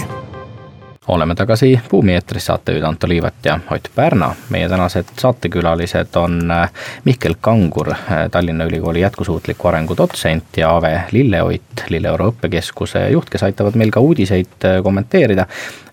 oleme 1.08 1.34
tagasi 1.34 1.80
Buumi 1.90 2.12
eetris, 2.12 2.46
saatejuhid 2.46 2.84
Anto 2.84 3.08
Liivat 3.08 3.34
ja 3.44 3.58
Ott 3.70 3.88
Pärna. 3.94 4.34
meie 4.50 4.68
tänased 4.68 5.04
saatekülalised 5.18 6.16
on 6.16 6.50
äh, 6.50 6.70
Mihkel 7.04 7.34
Kangur, 7.40 7.90
äh, 7.92 8.30
Tallinna 8.30 8.64
Ülikooli 8.64 9.00
jätkusuutliku 9.00 9.68
arengu 9.68 9.96
dotsent 9.96 10.56
ja 10.56 10.76
Ave 10.76 11.04
Lilleoit, 11.12 11.84
Lilleoru 11.88 12.30
õppekeskuse 12.32 13.08
juht, 13.12 13.30
kes 13.30 13.42
aitavad 13.42 13.76
meil 13.76 13.90
ka 13.90 14.00
uudiseid 14.00 14.64
äh, 14.64 14.82
kommenteerida 14.82 15.46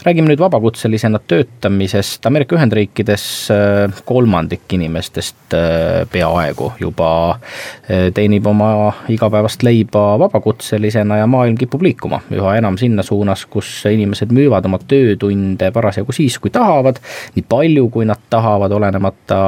räägime 0.05 0.29
nüüd 0.29 0.39
vabakutselisena 0.39 1.19
töötamisest, 1.27 2.25
Ameerika 2.25 2.55
Ühendriikides 2.55 3.23
äh, 3.49 3.93
kolmandik 4.05 4.73
inimestest 4.73 5.53
äh, 5.57 6.03
peaaegu 6.11 6.71
juba 6.79 7.07
äh, 7.31 8.11
teenib 8.13 8.45
oma 8.45 8.93
igapäevast 9.09 9.63
leiba 9.65 10.03
vabakutselisena 10.21 11.17
ja 11.17 11.27
maailm 11.27 11.57
kipub 11.57 11.81
liikuma 11.81 12.19
üha 12.29 12.53
enam 12.59 12.77
sinna 12.77 13.03
suunas, 13.03 13.47
kus 13.49 13.71
inimesed 13.89 14.29
müüvad 14.29 14.67
oma 14.69 14.77
töötunde 14.85 15.71
parasjagu 15.73 16.13
siis, 16.13 16.37
kui 16.39 16.53
tahavad, 16.53 17.01
nii 17.33 17.45
palju, 17.49 17.87
kui 17.89 18.05
nad 18.05 18.21
tahavad, 18.29 18.77
olenemata 18.77 19.41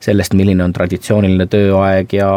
sellest, 0.00 0.38
milline 0.38 0.62
on 0.62 0.76
traditsiooniline 0.78 1.48
tööaeg 1.50 2.14
ja 2.20 2.30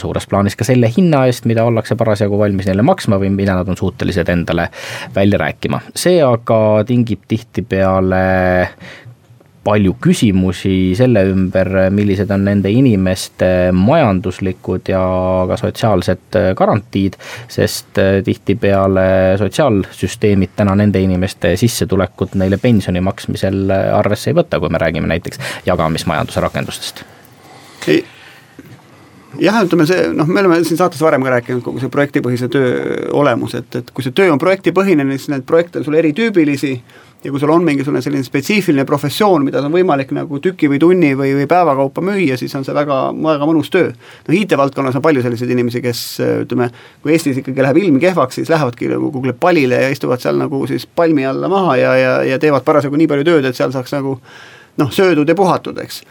suures 0.00 0.28
plaanis 0.32 0.56
ka 0.56 0.64
selle 0.64 0.88
hinna 0.96 1.26
eest, 1.28 1.44
mida 1.50 1.68
ollakse 1.68 1.98
parasjagu 2.00 2.40
valmis 2.40 2.72
neile 2.72 2.88
maksma 2.88 3.20
või 3.20 3.34
mida 3.36 3.60
nad 3.60 3.68
on 3.68 3.76
suutelised 3.76 4.32
endale 4.32 4.70
välja 5.14 5.44
rääkima. 5.44 5.84
see 5.92 6.24
aga 6.24 6.69
tingib 6.86 7.24
tihtipeale 7.28 8.24
palju 9.64 9.92
küsimusi 10.00 10.94
selle 10.96 11.22
ümber, 11.28 11.68
millised 11.92 12.30
on 12.32 12.46
nende 12.48 12.70
inimeste 12.72 13.48
majanduslikud 13.76 14.88
ja 14.88 15.00
ka 15.50 15.58
sotsiaalsed 15.60 16.38
garantiid, 16.56 17.18
sest 17.48 18.00
tihtipeale 18.24 19.36
sotsiaalsüsteemid 19.40 20.56
täna 20.56 20.76
nende 20.80 21.02
inimeste 21.04 21.52
sissetulekut 21.60 22.38
neile 22.40 22.56
pensioni 22.62 23.04
maksmisel 23.04 23.68
arvesse 23.70 24.32
ei 24.32 24.38
võta, 24.40 24.62
kui 24.62 24.72
me 24.72 24.80
räägime 24.80 25.12
näiteks 25.12 25.44
jagamismajanduse 25.68 26.46
rakendustest. 26.46 27.04
Jah, 29.38 29.60
ütleme 29.64 29.86
see, 29.86 30.08
noh, 30.16 30.26
me 30.26 30.42
oleme 30.42 30.58
siin 30.64 30.80
saates 30.80 31.02
varem 31.04 31.22
ka 31.24 31.36
rääkinud 31.36 31.62
kogu 31.64 31.82
see 31.82 31.92
projektipõhise 31.92 32.48
töö 32.50 32.72
olemus, 33.16 33.54
et, 33.58 33.78
et 33.78 33.92
kui 33.94 34.04
see 34.06 34.14
töö 34.16 34.32
on 34.32 34.40
projektipõhine, 34.42 35.06
siis 35.14 35.30
neid 35.30 35.46
projekte 35.46 35.80
on 35.80 35.86
sul 35.86 35.98
eritüübilisi 36.00 36.72
ja 37.24 37.30
kui 37.30 37.40
sul 37.40 37.52
on 37.52 37.64
mingisugune 37.64 38.00
selline 38.02 38.24
spetsiifiline 38.24 38.86
professioon, 38.88 39.44
mida 39.44 39.60
on 39.62 39.74
võimalik 39.74 40.12
nagu 40.16 40.40
tüki 40.42 40.70
või 40.72 40.80
tunni 40.82 41.12
või, 41.18 41.34
või 41.36 41.46
päeva 41.50 41.74
kaupa 41.78 42.02
müüa, 42.04 42.38
siis 42.40 42.54
on 42.56 42.64
see 42.66 42.74
väga, 42.74 43.00
väga 43.12 43.48
mõnus 43.48 43.70
töö. 43.72 43.90
noh, 44.28 44.38
IT-valdkonnas 44.40 44.96
on 44.98 45.04
palju 45.04 45.22
selliseid 45.26 45.52
inimesi, 45.52 45.82
kes 45.84 46.04
ütleme, 46.46 46.70
kui 47.04 47.14
Eestis 47.14 47.42
ikkagi 47.42 47.62
läheb 47.62 47.82
ilm 47.82 48.00
kehvaks, 48.02 48.40
siis 48.40 48.50
lähevadki 48.50 48.88
nagu 48.90 49.12
kuhugile 49.12 49.36
palile 49.36 49.82
ja 49.84 49.92
istuvad 49.92 50.24
seal 50.24 50.40
nagu 50.40 50.64
siis 50.70 50.88
palmi 50.88 51.26
alla 51.26 51.48
maha 51.52 51.76
ja, 51.76 51.92
ja, 51.96 52.16
ja 52.32 52.40
teevad 52.40 52.64
parasjagu 52.64 52.96
nii 52.96 53.10
palju 53.10 53.28
tööd, 53.28 53.50
et 53.50 53.58
seal 53.58 53.74
saaks 53.74 53.94
nagu 53.94 54.16
noh, 54.80 54.92
söödud 54.94 55.28
ja 55.28 55.36
puhatud, 55.36 55.78
eks 55.84 56.02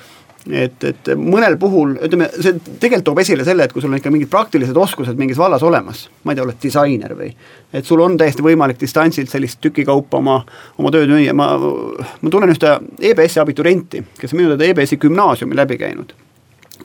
et, 0.52 0.84
et 0.84 1.10
mõnel 1.18 1.58
puhul, 1.62 1.96
ütleme, 2.06 2.30
see 2.36 2.56
tegelikult 2.82 3.08
toob 3.10 3.22
esile 3.24 3.46
selle, 3.48 3.66
et 3.66 3.74
kui 3.74 3.84
sul 3.84 3.92
on 3.94 4.00
ikka 4.00 4.12
mingid 4.14 4.32
praktilised 4.32 4.78
oskused 4.78 5.20
mingis 5.20 5.40
vallas 5.40 5.66
olemas, 5.66 6.06
ma 6.24 6.34
ei 6.34 6.40
tea, 6.40 6.46
oled 6.48 6.62
disainer 6.64 7.16
või, 7.18 7.32
et 7.74 7.86
sul 7.86 8.02
on 8.06 8.18
täiesti 8.20 8.46
võimalik 8.46 8.80
distantsilt 8.82 9.32
sellist 9.32 9.62
tükikaupa 9.66 10.22
oma, 10.22 10.40
oma 10.78 10.94
tööd 10.96 11.12
müüa, 11.12 11.36
ma, 11.38 11.52
ma 11.58 12.34
tunnen 12.34 12.54
ühte 12.54 12.78
EBS-i 13.12 13.44
abiturienti, 13.44 14.04
kes 14.20 14.34
on 14.34 14.42
minu 14.42 14.56
teada 14.56 14.72
EBS-i 14.72 15.00
gümnaasiumi 15.02 15.58
läbi 15.60 15.80
käinud 15.82 16.16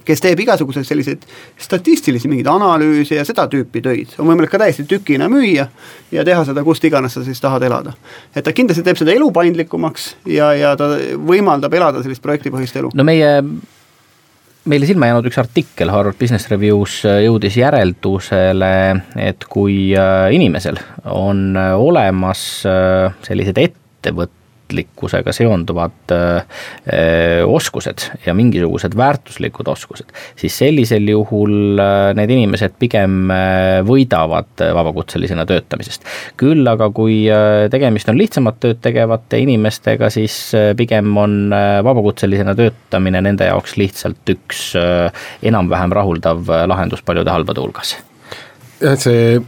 kes 0.05 0.21
teeb 0.25 0.41
igasuguseid 0.45 0.87
selliseid 0.89 1.27
statistilisi 1.61 2.29
mingeid 2.29 2.51
analüüse 2.51 3.19
ja 3.19 3.25
seda 3.27 3.47
tüüpi 3.51 3.83
töid, 3.85 4.17
on 4.19 4.29
võimalik 4.31 4.53
ka 4.53 4.61
täiesti 4.65 4.87
tükina 4.89 5.29
müüa 5.33 5.69
ja 6.13 6.27
teha 6.27 6.45
seda 6.49 6.65
kust 6.67 6.85
iganes 6.85 7.17
sa 7.17 7.25
siis 7.25 7.41
tahad 7.41 7.63
elada. 7.63 7.95
et 8.35 8.45
ta 8.45 8.53
kindlasti 8.53 8.85
teeb 8.85 9.01
seda 9.01 9.15
elu 9.15 9.31
paindlikumaks 9.33 10.15
ja, 10.27 10.53
ja 10.55 10.75
ta 10.77 10.95
võimaldab 11.17 11.75
elada 11.75 12.03
sellist 12.03 12.23
projektipõhist 12.23 12.77
elu. 12.83 12.93
no 12.95 13.07
meie 13.07 13.41
meile 14.71 14.89
silma 14.89 15.09
jäänud 15.11 15.29
üks 15.29 15.39
artikkel 15.41 15.93
Harvard 15.93 16.17
Business 16.21 16.49
Reviews 16.49 17.03
jõudis 17.05 17.59
järeldusele, 17.59 18.73
et 19.21 19.45
kui 19.51 19.93
äh, 19.97 20.29
inimesel 20.35 20.81
on 21.11 21.51
äh, 21.57 21.75
olemas 21.77 22.65
äh, 22.69 23.13
sellised 23.27 23.61
ettevõtted, 23.61 24.44
ettevõtlikkusega 24.64 25.33
seonduvad 25.33 26.12
öö, 26.12 26.38
äh, 26.38 27.44
oskused 27.47 28.11
ja 28.26 28.35
mingisugused 28.35 28.97
väärtuslikud 28.97 29.68
oskused, 29.68 30.06
siis 30.37 30.56
sellisel 30.59 31.09
juhul 31.09 31.78
äh, 31.78 32.14
need 32.14 32.30
inimesed 32.30 32.75
pigem 32.78 33.30
äh, 33.30 33.83
võidavad 33.85 34.64
vabakutselisena 34.75 35.47
töötamisest. 35.47 36.04
küll 36.37 36.66
aga 36.66 36.90
kui 36.90 37.26
tegemist 37.71 38.09
on 38.09 38.18
lihtsamat 38.18 38.61
tööd 38.61 38.80
tegevate 38.83 39.38
inimestega, 39.38 40.11
siis 40.11 40.52
pigem 40.76 41.16
on 41.16 41.52
vabakutselisena 41.85 42.54
töötamine 42.54 43.21
nende 43.21 43.49
jaoks 43.49 43.76
lihtsalt 43.76 44.28
üks 44.30 44.73
enam-vähem 45.42 45.92
rahuldav 45.92 46.49
lahendus 46.66 47.02
paljude 47.02 47.30
halbade 47.30 47.61
hulgas. 47.61 47.97
see 48.80 49.40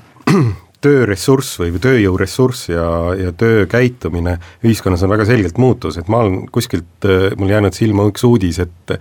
tööressurss 0.84 1.58
või 1.60 1.80
tööjõuressurss 1.82 2.68
ja, 2.70 2.86
ja 3.18 3.32
töökäitumine 3.36 4.36
ühiskonnas 4.64 5.02
on 5.06 5.12
väga 5.12 5.26
selgelt 5.28 5.58
muutus, 5.60 5.96
et 6.00 6.08
ma 6.12 6.20
olen 6.22 6.46
kuskilt, 6.52 7.06
mul 7.38 7.52
jäänud 7.52 7.76
silma 7.76 8.06
üks 8.10 8.24
uudis, 8.28 8.60
et 8.62 8.94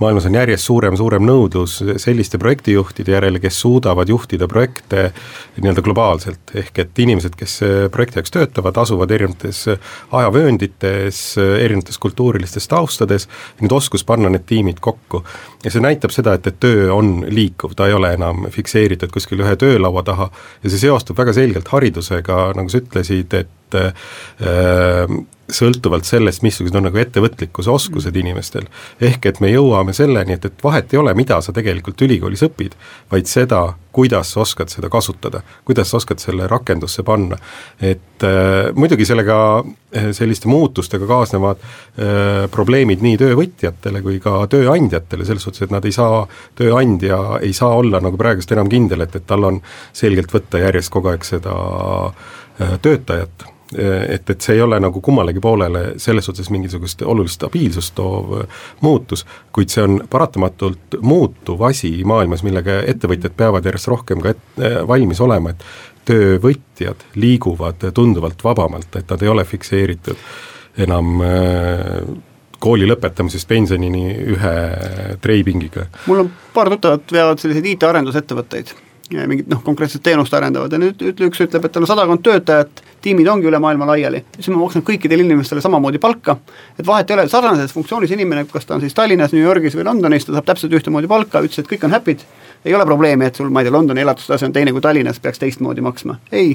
maailmas 0.00 0.26
on 0.28 0.36
järjest 0.36 0.68
suurem, 0.68 0.96
suurem 0.98 1.24
nõudlus 1.26 1.78
selliste 2.02 2.40
projektijuhtide 2.42 3.16
järele, 3.16 3.40
kes 3.42 3.60
suudavad 3.64 4.12
juhtida 4.12 4.48
projekte 4.50 5.08
nii-öelda 5.56 5.84
globaalselt, 5.84 6.54
ehk 6.58 6.82
et 6.84 7.02
inimesed, 7.04 7.36
kes 7.38 7.58
projekti 7.94 8.20
jaoks 8.20 8.34
töötavad, 8.36 8.82
asuvad 8.84 9.14
erinevates 9.16 9.64
ajavööndites, 10.12 11.22
erinevates 11.38 12.00
kultuurilistes 12.02 12.68
taustades, 12.70 13.28
nüüd 13.62 13.72
oskus 13.74 14.04
panna 14.04 14.30
need 14.32 14.46
tiimid 14.48 14.82
kokku. 14.84 15.24
Ja 15.64 15.70
see 15.70 15.82
näitab 15.82 16.14
seda, 16.14 16.34
et, 16.38 16.46
et 16.46 16.60
töö 16.60 16.90
on 16.94 17.14
liikuv, 17.28 17.76
ta 17.76 17.86
ei 17.86 17.96
ole 17.96 18.12
enam 18.16 18.46
fikseeritud 18.50 19.12
kuskil 19.14 19.42
ühe 19.44 19.56
töölaua 19.56 20.02
taha. 20.06 20.28
Ja 20.62 20.70
see 20.70 20.86
seostub 20.88 21.18
väga 21.18 21.34
selgelt 21.36 21.70
haridusega, 21.72 22.44
nagu 22.58 22.72
sa 22.72 22.82
ütlesid, 22.82 23.36
et 23.38 23.58
äh, 23.78 25.16
sõltuvalt 25.52 26.06
sellest, 26.08 26.42
missugused 26.44 26.76
on 26.76 26.86
nagu 26.88 26.98
ettevõtlikkuse 27.00 27.70
oskused 27.70 28.16
inimestel. 28.16 28.66
ehk 29.00 29.26
et 29.26 29.40
me 29.40 29.50
jõuame 29.52 29.92
selleni, 29.92 30.36
et, 30.36 30.44
et 30.44 30.64
vahet 30.64 30.92
ei 30.92 30.98
ole, 30.98 31.14
mida 31.14 31.40
sa 31.40 31.52
tegelikult 31.52 32.00
ülikoolis 32.02 32.44
õpid, 32.46 32.76
vaid 33.10 33.28
seda, 33.30 33.62
kuidas 33.92 34.32
sa 34.32 34.40
oskad 34.40 34.72
seda 34.72 34.88
kasutada, 34.88 35.42
kuidas 35.68 35.90
sa 35.90 35.98
oskad 36.00 36.22
selle 36.22 36.46
rakendusse 36.48 37.02
panna. 37.02 37.36
et 37.80 38.24
äh, 38.24 38.72
muidugi 38.74 39.04
sellega, 39.08 39.38
äh, 39.96 40.10
selliste 40.16 40.48
muutustega 40.48 41.06
kaasnevad 41.06 41.60
äh, 41.60 42.48
probleemid 42.50 43.02
nii 43.02 43.18
töövõtjatele 43.20 44.02
kui 44.02 44.20
ka 44.20 44.46
tööandjatele, 44.46 45.24
selles 45.24 45.42
suhtes, 45.42 45.62
et 45.62 45.74
nad 45.74 45.84
ei 45.84 45.92
saa, 45.92 46.26
tööandja 46.56 47.38
ei 47.42 47.52
saa 47.52 47.76
olla 47.76 48.00
nagu 48.00 48.16
praegust 48.16 48.52
enam 48.52 48.70
kindel, 48.72 49.04
et, 49.04 49.16
et 49.16 49.26
tal 49.26 49.44
on 49.44 49.62
selgelt 49.92 50.32
võtta 50.32 50.62
järjest 50.62 50.92
kogu 50.92 51.12
aeg 51.12 51.26
seda 51.26 51.56
äh, 52.08 52.78
töötajat 52.82 53.52
et, 53.78 54.30
et 54.30 54.40
see 54.40 54.56
ei 54.56 54.62
ole 54.62 54.78
nagu 54.82 55.00
kummalegi 55.00 55.40
poolele 55.40 55.84
selles 56.02 56.26
suhtes 56.28 56.50
mingisugust 56.52 57.02
olulist 57.02 57.40
stabiilsust 57.40 57.94
toov 57.98 58.34
äh, 58.40 58.60
muutus, 58.80 59.26
kuid 59.52 59.72
see 59.72 59.84
on 59.84 60.00
paratamatult 60.10 60.98
muutuv 61.02 61.62
asi 61.68 61.94
maailmas, 62.08 62.44
millega 62.46 62.80
ettevõtjad 62.92 63.36
peavad 63.36 63.66
järjest 63.68 63.90
rohkem 63.92 64.22
ka 64.24 64.34
et, 64.34 64.44
äh, 64.60 64.80
valmis 64.88 65.20
olema, 65.20 65.54
et 65.54 65.64
töövõtjad 66.08 67.06
liiguvad 67.14 67.88
tunduvalt 67.94 68.44
vabamalt, 68.44 68.96
et 68.98 69.10
nad 69.10 69.22
ei 69.22 69.30
ole 69.30 69.44
fikseeritud 69.46 70.18
enam 70.82 71.20
äh, 71.24 71.98
kooli 72.62 72.86
lõpetamisest 72.86 73.48
pensionini 73.50 74.06
ühe 74.34 74.54
treipingiga. 75.22 75.88
mul 76.06 76.24
on 76.24 76.32
paar 76.54 76.70
tuttavat 76.70 77.12
veavad 77.12 77.42
selliseid 77.42 77.74
IT-arendusettevõtteid 77.74 78.74
mingit 79.28 79.48
noh, 79.50 79.60
konkreetset 79.64 80.02
teenust 80.02 80.34
arendavad. 80.34 80.72
Ja 80.72 80.80
nüüd 80.80 81.02
ütle, 81.12 81.28
üks 81.30 81.40
ütleb, 81.44 81.66
et 81.66 81.74
tal 81.74 81.84
on 81.84 81.90
sadakond 81.90 82.22
töötajat, 82.24 82.82
tiimid 83.02 83.28
ongi 83.28 83.48
üle 83.50 83.58
maailma 83.62 83.88
laiali, 83.92 84.22
siis 84.36 84.48
ma 84.52 84.60
maksan 84.60 84.84
kõikidele 84.86 85.26
inimestele 85.26 85.62
samamoodi 85.64 86.00
palka, 86.02 86.36
et 86.78 86.86
vahet 86.86 87.10
ei 87.10 87.16
ole, 87.16 87.26
sarnases 87.30 87.74
funktsioonis 87.74 88.14
inimene, 88.16 88.44
kas 88.50 88.68
ta 88.68 88.76
on 88.76 88.84
siis 88.84 88.94
Tallinnas, 88.96 89.34
New 89.34 89.42
Yorgis 89.42 89.76
või 89.78 89.86
Londonis, 89.88 90.26
ta 90.26 90.36
saab 90.36 90.50
täpselt 90.52 90.76
ühtemoodi 90.78 91.10
palka, 91.10 91.42
ütles, 91.44 91.62
et 91.62 91.70
kõik 91.70 91.86
on 91.88 91.96
happy'd, 91.96 92.22
ei 92.64 92.76
ole 92.78 92.86
probleemi, 92.86 93.26
et 93.26 93.40
sul, 93.40 93.50
ma 93.50 93.62
ei 93.62 93.68
tea, 93.68 93.74
Londoni 93.74 94.04
elatustase 94.04 94.46
on 94.46 94.54
teine 94.54 94.74
kui 94.74 94.84
Tallinnas, 94.84 95.18
peaks 95.22 95.42
teistmoodi 95.42 95.84
maksma, 95.84 96.18
ei. 96.32 96.54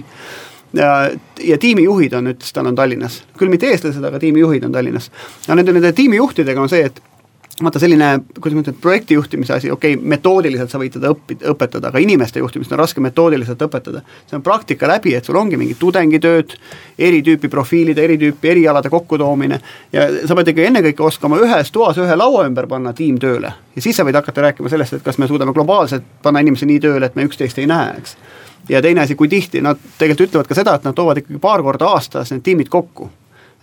Ja, 0.76 1.10
ja 1.44 1.58
tiimijuhid 1.58 2.14
on, 2.18 2.34
ütles, 2.34 2.52
tal 2.56 2.68
on 2.68 2.76
Tallinnas, 2.76 3.22
küll 3.40 3.52
mitte 3.52 3.70
eestlased, 3.72 4.04
aga 4.04 4.20
tiimijuhid 4.20 4.66
on 4.68 4.76
Tallinnas. 4.76 5.12
ja 5.48 5.56
nende, 5.56 5.76
nende 5.76 5.94
tiimijuhtidega 5.96 6.62
on 6.62 6.72
see, 6.72 6.90
et 6.90 7.00
vaata 7.64 7.80
selline, 7.80 8.10
kuidas 8.42 8.54
ma 8.56 8.62
ütlen, 8.62 8.76
projekti 8.82 9.16
juhtimise 9.18 9.54
asi, 9.54 9.72
okei 9.72 9.96
okay,, 9.96 10.10
metoodiliselt 10.14 10.70
sa 10.70 10.78
võid 10.78 10.94
teda 10.94 11.10
õppi-, 11.14 11.40
õpetada, 11.52 11.90
aga 11.90 12.02
inimeste 12.02 12.40
juhtimist 12.40 12.74
on 12.74 12.80
raske 12.80 13.02
metoodiliselt 13.02 13.62
õpetada. 13.66 14.04
see 14.30 14.38
on 14.38 14.44
praktika 14.46 14.88
läbi, 14.88 15.16
et 15.18 15.26
sul 15.26 15.40
ongi 15.42 15.58
mingid 15.58 15.80
tudengitööd, 15.82 16.54
eri 16.98 17.24
tüüpi 17.26 17.50
profiilide, 17.50 18.04
eri 18.04 18.18
tüüpi 18.22 18.52
erialade 18.52 18.90
kokkutoomine 18.94 19.60
ja 19.94 20.06
sa 20.26 20.38
pead 20.38 20.54
ikka 20.54 20.68
ennekõike 20.70 21.04
oskama 21.04 21.42
ühes 21.42 21.72
toas 21.74 21.98
ühe 21.98 22.18
laua 22.18 22.46
ümber 22.46 22.68
panna 22.70 22.94
tiim 22.94 23.18
tööle. 23.20 23.54
ja 23.76 23.82
siis 23.82 23.98
sa 23.98 24.06
võid 24.06 24.20
hakata 24.22 24.46
rääkima 24.50 24.70
sellest, 24.70 24.94
et 24.94 25.04
kas 25.04 25.18
me 25.18 25.28
suudame 25.28 25.54
globaalselt 25.54 26.06
panna 26.22 26.46
inimesi 26.46 26.70
nii 26.70 26.80
tööle, 26.80 27.06
et 27.06 27.16
me 27.16 27.26
üksteist 27.26 27.58
ei 27.58 27.66
näe, 27.66 27.98
eks. 27.98 28.18
ja 28.70 28.82
teine 28.82 29.02
asi, 29.02 29.16
kui 29.16 29.28
tihti 29.28 29.66
nad 29.66 29.82
tegelikult 29.98 30.30
ütlevad 30.30 30.48
ka 30.48 30.62
seda, 30.62 30.78
et 30.78 30.86
nad 30.86 30.94
toovad 30.94 31.24
ikkagi 31.24 31.42
paar 31.42 31.66
korda 31.66 31.90
aastas 31.98 32.32
need 32.32 32.46
tiimid 32.46 32.70
kokku. 32.70 33.10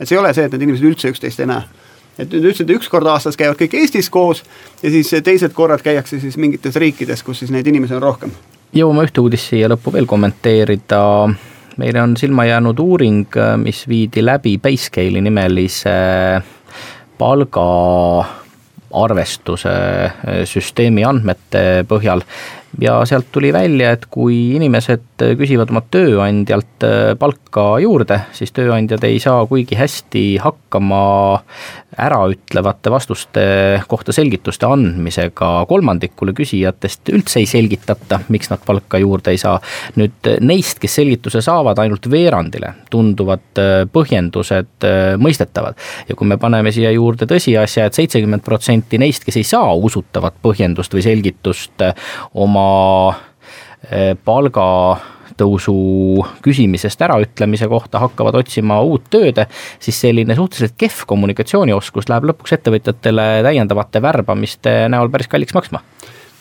et 0.01 0.09
see 0.09 0.19
ei 0.19 0.23
ole 0.25 0.35
see, 0.35 0.51
et 0.51 0.53
need 0.53 0.67
inimesed 0.67 0.91
üldse 0.91 1.15
üksteist 1.15 1.47
ei 1.47 1.53
näe 1.55 1.84
et 2.19 2.31
nüüd 2.31 2.51
ütlesid, 2.51 2.71
üks 2.77 2.91
kord 2.93 3.09
aastas 3.11 3.39
käivad 3.39 3.59
kõik 3.61 3.77
Eestis 3.81 4.11
koos 4.13 4.45
ja 4.83 4.93
siis 4.93 5.11
teised 5.25 5.55
korrad 5.57 5.83
käiakse 5.85 6.21
siis 6.23 6.37
mingites 6.41 6.77
riikides, 6.81 7.23
kus 7.27 7.43
siis 7.43 7.53
neid 7.55 7.67
inimesi 7.67 7.97
on 7.97 8.05
rohkem. 8.05 8.35
jõuame 8.75 9.07
ühte 9.07 9.23
uudist 9.23 9.51
siia 9.51 9.69
lõppu 9.73 9.93
veel 9.95 10.07
kommenteerida. 10.07 11.03
meile 11.77 12.03
on 12.03 12.17
silma 12.17 12.45
jäänud 12.45 12.79
uuring, 12.79 13.39
mis 13.63 13.89
viidi 13.89 14.25
läbi 14.25 14.59
Basecale'i 14.59 15.21
nimelise 15.21 15.95
palga 17.19 17.69
arvestuse 18.95 19.73
süsteemi 20.47 21.05
andmete 21.05 21.85
põhjal 21.89 22.23
ja 22.81 23.01
sealt 23.07 23.31
tuli 23.33 23.53
välja, 23.53 23.93
et 23.95 24.07
kui 24.11 24.55
inimesed 24.57 25.14
küsivad 25.19 25.71
oma 25.71 25.83
tööandjalt 25.95 26.85
äh, 26.87 27.13
palka 27.19 27.67
juurde, 27.83 28.19
siis 28.35 28.51
tööandjad 28.55 29.05
ei 29.07 29.21
saa 29.23 29.45
kuigi 29.47 29.77
hästi 29.79 30.23
hakkama 30.43 31.03
äraütlevate 32.03 32.91
vastuste 32.91 33.45
kohta 33.89 34.13
selgituste 34.13 34.67
andmisega. 34.67 35.67
kolmandikule 35.71 36.35
küsijatest 36.35 37.13
üldse 37.15 37.39
ei 37.39 37.47
selgitata, 37.47 38.21
miks 38.29 38.51
nad 38.51 38.65
palka 38.67 38.99
juurde 38.99 39.31
ei 39.31 39.39
saa. 39.39 39.61
nüüd 39.95 40.31
neist, 40.41 40.81
kes 40.83 40.99
selgituse 40.99 41.43
saavad, 41.45 41.79
ainult 41.79 42.11
veerandile 42.11 42.75
tunduvad 42.91 43.63
äh, 43.63 43.75
põhjendused 43.93 44.89
äh, 44.89 45.15
mõistetavad. 45.19 45.79
ja 46.09 46.17
kui 46.19 46.27
me 46.27 46.39
paneme 46.43 46.73
siia 46.75 46.91
juurde 46.91 47.29
tõsiasja 47.31 47.87
et, 47.87 47.93
et 47.93 48.01
seitsekümmend 48.03 48.43
protsenti 48.43 48.99
neist, 48.99 49.23
kes 49.25 49.39
ei 49.39 49.47
saa 49.47 49.71
usutavat 49.75 50.43
põhjendust 50.43 50.95
või 50.95 51.07
selgitust 51.07 51.87
oma 52.35 52.67
palgatõusu 54.25 55.75
küsimisest 56.45 57.03
äraütlemise 57.07 57.69
kohta 57.69 58.01
hakkavad 58.03 58.39
otsima 58.41 58.81
uut 58.87 59.09
tööd, 59.13 59.43
siis 59.83 60.01
selline 60.07 60.37
suhteliselt 60.39 60.77
kehv 60.81 61.05
kommunikatsioonioskus 61.11 62.09
läheb 62.13 62.31
lõpuks 62.33 62.57
ettevõtjatele 62.59 63.29
täiendavate 63.47 64.03
värbamiste 64.03 64.77
näol 64.93 65.13
päris 65.13 65.31
kalliks 65.33 65.57
maksma 65.57 65.85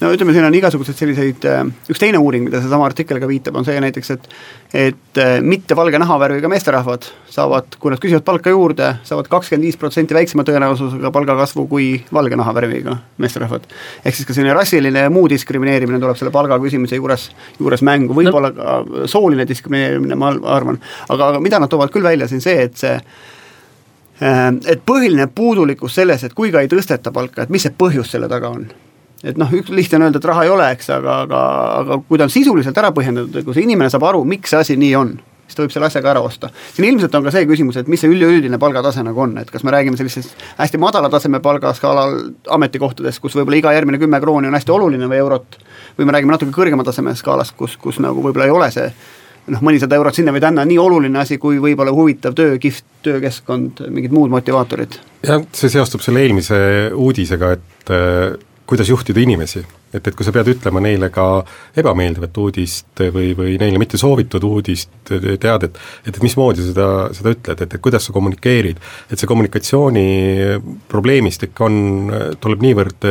no 0.04 0.12
ütleme, 0.12 0.34
siin 0.36 0.46
on 0.46 0.56
igasuguseid 0.58 0.98
selliseid, 1.00 1.46
äh, 1.48 1.64
üks 1.92 2.02
teine 2.02 2.20
uuring, 2.20 2.48
mida 2.48 2.60
seesama 2.62 2.86
artikkel 2.90 3.20
ka 3.22 3.30
viitab, 3.30 3.56
on 3.60 3.68
see 3.68 3.80
näiteks, 3.84 4.12
et 4.16 4.30
et 4.74 5.20
äh, 5.22 5.36
mitte 5.46 5.76
valge 5.78 6.00
nahavärviga 6.02 6.50
meesterahvad 6.50 7.06
saavad, 7.30 7.78
kui 7.80 7.94
nad 7.94 8.02
küsivad 8.02 8.26
palka 8.26 8.52
juurde, 8.52 8.90
saavad 9.08 9.30
kakskümmend 9.32 9.68
viis 9.68 9.78
protsenti 9.80 10.18
väiksema 10.18 10.46
tõenäosusega 10.48 11.12
palgakasvu 11.14 11.68
kui 11.70 11.88
valge 12.14 12.40
nahavärviga 12.40 12.98
meesterahvad. 13.22 13.68
ehk 14.04 14.18
siis 14.18 14.28
ka 14.28 14.36
selline 14.36 14.56
rassiline 14.58 15.06
ja 15.06 15.12
muu 15.14 15.30
diskrimineerimine 15.30 16.02
tuleb 16.02 16.18
selle 16.20 16.34
palga 16.34 16.58
küsimise 16.60 16.98
juures, 17.00 17.30
juures 17.60 17.86
mängu, 17.86 18.18
võib-olla 18.18 18.52
ka 18.56 18.80
sooline 19.10 19.48
diskrimineerimine, 19.48 20.18
ma 20.20 20.34
arvan, 20.56 20.82
aga, 21.10 21.34
aga 21.34 21.44
mida 21.44 21.62
nad 21.62 21.72
toovad 21.72 21.94
küll 21.94 22.04
välja, 22.04 22.28
siin 22.28 22.42
see, 22.42 22.58
et 22.68 22.80
see 22.82 22.96
äh, 22.98 24.50
et 24.68 24.82
põhiline 24.86 25.30
puudulikkus 25.36 26.02
selles, 26.02 26.26
et 26.26 26.34
kui 26.34 26.52
ka 26.52 26.66
ei 26.66 26.72
tõsteta 26.72 27.14
palka, 27.14 27.46
et 27.46 27.54
mis 27.54 27.62
see 27.62 27.78
põhjus 27.78 28.12
selle 28.16 28.32
taga 28.32 28.50
on 28.50 28.68
et 29.24 29.38
noh, 29.40 29.52
üks 29.56 29.72
lihtne 29.74 30.00
on 30.00 30.08
öelda, 30.08 30.20
et 30.20 30.30
raha 30.30 30.48
ei 30.48 30.52
ole, 30.52 30.72
eks, 30.76 30.90
aga, 30.94 31.20
aga, 31.28 31.44
aga 31.82 32.00
kui 32.08 32.20
ta 32.20 32.28
on 32.28 32.34
sisuliselt 32.34 32.80
ära 32.80 32.92
põhjendatud 32.96 33.40
ja 33.40 33.46
kui 33.46 33.56
see 33.56 33.66
inimene 33.68 33.92
saab 33.94 34.08
aru, 34.10 34.24
miks 34.28 34.52
see 34.54 34.60
asi 34.60 34.78
nii 34.80 34.92
on, 35.00 35.16
siis 35.48 35.58
ta 35.58 35.64
võib 35.64 35.74
selle 35.76 35.90
asja 35.90 36.04
ka 36.04 36.12
ära 36.12 36.24
osta. 36.26 36.50
siin 36.76 36.90
ilmselt 36.92 37.16
on 37.16 37.26
ka 37.28 37.34
see 37.36 37.48
küsimus, 37.50 37.80
et 37.80 37.90
mis 37.92 38.04
see 38.04 38.12
üleüldine 38.12 38.60
palgatase 38.60 39.04
nagu 39.06 39.24
on, 39.24 39.38
et 39.40 39.52
kas 39.54 39.64
me 39.64 39.74
räägime 39.76 40.00
sellisest 40.00 40.46
hästi 40.60 40.82
madala 40.82 41.12
taseme 41.14 41.40
palgaskaalal 41.44 42.20
ametikohtadest, 42.58 43.24
kus 43.24 43.40
võib-olla 43.40 43.62
iga 43.62 43.76
järgmine 43.78 44.02
kümme 44.02 44.22
krooni 44.24 44.52
on 44.52 44.60
hästi 44.60 44.76
oluline 44.76 45.10
või 45.12 45.24
eurot, 45.24 45.60
või 45.98 46.10
me 46.10 46.18
räägime 46.18 46.36
natuke 46.36 46.56
kõrgema 46.56 46.86
taseme 46.88 47.16
skaalast, 47.16 47.56
kus, 47.58 47.78
kus 47.80 48.04
nagu 48.04 48.24
võib-olla 48.24 48.50
ei 48.50 48.56
ole 48.56 48.72
see 48.76 48.90
noh, 49.52 49.60
mõnisada 49.64 49.98
eurot 50.00 50.16
sinna 50.16 50.32
või 50.36 50.44
tänna 50.44 50.64
nii 50.68 50.80
oluline 50.80 51.20
asi, 51.20 51.38
kui 51.42 51.60
võib-olla 51.64 51.92
huvitav 51.96 52.36
töö, 52.38 52.56
kihvt 52.62 52.86
töökeskkond, 53.04 53.84
mingid 53.92 54.16
muud 54.16 54.32
motivaatorid. 54.32 55.00
jah, 55.28 55.44
see 55.56 55.72
seostub 55.72 56.04
selle 56.04 56.24
eelmise 56.24 56.58
uudisega, 56.96 57.52
et 57.58 57.94
kuidas 58.68 58.90
juhtida 58.90 59.20
inimesi, 59.20 59.64
et, 59.94 60.08
et 60.08 60.16
kui 60.16 60.26
sa 60.26 60.32
pead 60.36 60.48
ütlema 60.54 60.82
neile 60.84 61.10
ka 61.14 61.26
ebameeldivat 61.78 62.38
uudist 62.40 63.02
või, 63.14 63.34
või 63.38 63.58
neile 63.60 63.80
mitte 63.82 64.00
soovitud 64.00 64.44
uudist, 64.48 64.94
tead, 65.10 65.68
et 65.68 65.80
et 66.08 66.20
mismoodi 66.24 66.64
seda, 66.70 66.88
seda 67.16 67.34
ütled, 67.36 67.64
et, 67.66 67.76
et 67.76 67.84
kuidas 67.84 68.08
sa 68.08 68.16
kommunikeerid, 68.16 68.80
et 69.12 69.20
see 69.20 69.30
kommunikatsiooni 69.30 70.06
probleemistik 70.92 71.60
on, 71.66 71.76
tuleb 72.44 72.64
niivõrd 72.64 73.10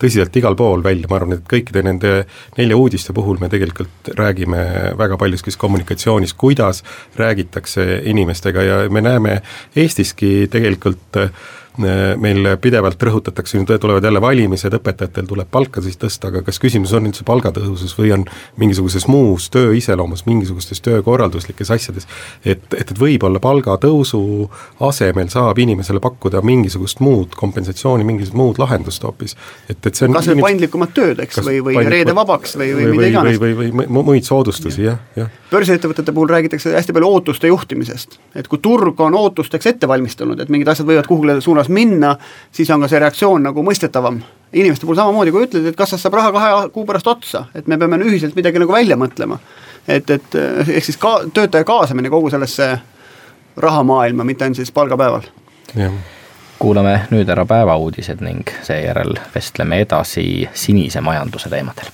tõsiselt 0.00 0.38
igal 0.38 0.56
pool 0.58 0.84
välja, 0.84 1.10
ma 1.10 1.18
arvan, 1.18 1.38
et 1.38 1.48
kõikide 1.50 1.82
nende 1.86 2.14
nelja 2.58 2.78
uudiste 2.78 3.16
puhul 3.16 3.42
me 3.42 3.50
tegelikult 3.52 4.12
räägime 4.14 4.94
väga 4.98 5.18
paljuski 5.20 5.54
kommunikatsioonis, 5.58 6.34
kuidas 6.38 6.84
räägitakse 7.16 8.02
inimestega. 8.10 8.62
Ja 8.62 8.78
me 8.90 9.02
näeme 9.04 9.40
Eestiski 9.76 10.46
tegelikult 10.50 11.16
äh, 11.20 11.30
meil 11.78 12.46
pidevalt 12.62 13.02
rõhutatakse, 13.02 13.58
nüüd 13.58 13.72
tulevad 13.82 14.04
jälle 14.04 14.20
valimised, 14.22 14.74
õpetajatel 14.78 15.26
tuleb 15.26 15.48
palkasid 15.50 15.98
tõsta, 15.98 16.30
aga 16.30 16.44
kas 16.46 16.60
küsimus 16.62 16.92
on 16.94 17.08
üldse 17.08 17.26
palgatõusus 17.26 17.96
või 17.98 18.12
on 18.14 18.24
mingisuguses 18.60 19.08
muus 19.10 19.48
töö 19.50 19.72
iseloomus, 19.74 20.22
mingisugustes 20.28 20.80
töökorralduslikes 20.84 21.72
asjades. 21.74 22.06
et, 22.44 22.62
et, 22.78 22.92
et 22.94 23.00
võib-olla 23.00 23.40
palgatõusu 23.42 24.20
asemel 24.86 25.28
saab 25.32 25.58
inimesele 25.58 26.00
pakkuda 26.04 26.42
mingisugust 26.46 27.00
muud 27.04 27.34
kompensatsiooni, 27.38 28.06
mingisugust 28.06 28.38
muud 28.38 28.60
lahendust 28.62 29.02
hoopis. 29.02 29.36
et, 29.68 29.78
et 29.86 29.94
see 29.94 30.06
on 30.06 30.14
kas 30.14 30.28
või 30.28 30.36
inimes... 30.38 30.48
paindlikumat 30.48 30.94
tööd, 30.94 31.22
eks, 31.26 31.42
või, 31.42 31.58
või 31.64 31.82
reede 31.90 32.14
vabaks 32.14 32.56
või, 32.58 32.70
või, 32.74 32.86
või 32.86 32.96
mida 32.98 33.10
iganes. 33.12 33.40
või, 33.40 33.56
või, 33.58 33.72
või 33.74 34.06
muid 34.12 34.28
soodustusi 34.28 34.86
ja., 34.86 34.94
jah, 34.94 35.24
jah. 35.24 35.42
börsiettevõtete 35.50 36.14
puhul 36.14 36.30
räägitakse 36.30 36.74
hästi 36.76 36.94
palju 36.96 37.10
ootuste 37.10 37.50
juhtimisest, 37.50 38.18
et 38.38 38.48
kui 38.48 38.62
turg 38.62 39.00
on 39.00 39.18
ootusteks 39.18 39.72
ette 39.74 39.90
valmistunud, 39.90 40.40
et 40.40 40.52
mingid 40.52 40.70
asjad 40.70 40.88
võivad 40.88 41.08
kuhugile 41.10 41.40
suunas 41.44 41.63
suunas 41.64 41.68
minna, 41.68 42.16
siis 42.52 42.70
on 42.70 42.80
ka 42.80 42.88
see 42.88 42.98
reaktsioon 42.98 43.42
nagu 43.42 43.62
mõistetavam. 43.62 44.22
inimeste 44.54 44.86
puhul 44.86 44.96
samamoodi, 44.96 45.32
kui 45.34 45.46
ütled, 45.48 45.64
et 45.66 45.76
kassas 45.76 46.02
saab 46.02 46.14
raha 46.14 46.30
kahe 46.32 46.68
kuu 46.70 46.84
pärast 46.86 47.06
otsa, 47.06 47.46
et 47.54 47.66
me 47.66 47.78
peame 47.78 47.96
ühiselt 47.96 48.36
midagi 48.36 48.58
nagu 48.58 48.72
välja 48.72 48.96
mõtlema. 48.96 49.38
et, 49.88 50.10
et 50.10 50.34
ehk 50.68 50.84
siis 50.84 50.96
ka 50.96 51.24
töötaja 51.34 51.64
kaasamine 51.64 52.10
kogu 52.10 52.30
sellesse 52.30 52.78
rahamaailma, 53.56 54.24
mitte 54.24 54.44
ainult 54.44 54.56
siis 54.56 54.72
palgapäeval. 54.72 55.22
kuulame 56.58 57.00
nüüd 57.10 57.28
ära 57.28 57.44
päevauudised 57.46 58.20
ning 58.20 58.48
seejärel 58.62 59.18
vestleme 59.34 59.80
edasi 59.80 60.48
sinise 60.54 61.00
majanduse 61.00 61.50
teemadel 61.50 61.90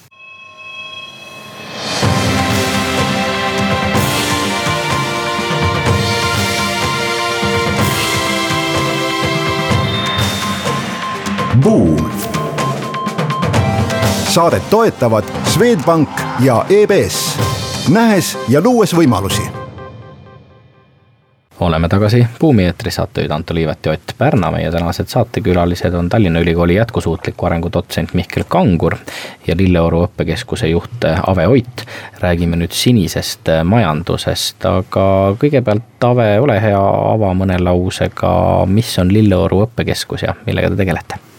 Buum. 11.62 12.11
saadet 14.29 14.70
toetavad 14.70 15.25
Swedbank 15.44 16.09
ja 16.40 16.64
EBS, 16.68 17.38
nähes 17.88 18.38
ja 18.49 18.61
luues 18.64 18.94
võimalusi 18.96 19.42
oleme 21.61 21.88
tagasi 21.88 22.27
Buumi 22.40 22.64
eetris, 22.64 22.94
saatejuhid 22.94 23.31
Anto 23.31 23.55
Liivet 23.55 23.87
ja 23.87 23.92
Ott 23.92 24.14
Pärna, 24.18 24.51
meie 24.51 24.70
tänased 24.70 25.07
saatekülalised 25.07 25.94
on 25.94 26.09
Tallinna 26.09 26.40
Ülikooli 26.40 26.75
jätkusuutliku 26.75 27.46
arengu 27.46 27.68
dotsent 27.73 28.14
Mihkel 28.14 28.44
Kangur 28.49 28.96
ja 29.46 29.57
Lilleoru 29.57 30.05
õppekeskuse 30.05 30.66
juht 30.66 31.05
Ave 31.27 31.46
Oit. 31.46 31.87
räägime 32.20 32.57
nüüd 32.57 32.73
sinisest 32.73 33.49
majandusest, 33.64 34.64
aga 34.64 35.37
kõigepealt 35.40 36.05
Ave, 36.05 36.38
ole 36.40 36.61
hea, 36.62 36.85
ava 37.14 37.35
mõne 37.35 37.59
lausega, 37.61 38.31
mis 38.66 38.99
on 38.99 39.12
Lilleoru 39.12 39.66
õppekeskus 39.66 40.23
ja 40.23 40.35
millega 40.46 40.70
te 40.70 40.77
tegelete 40.77 41.29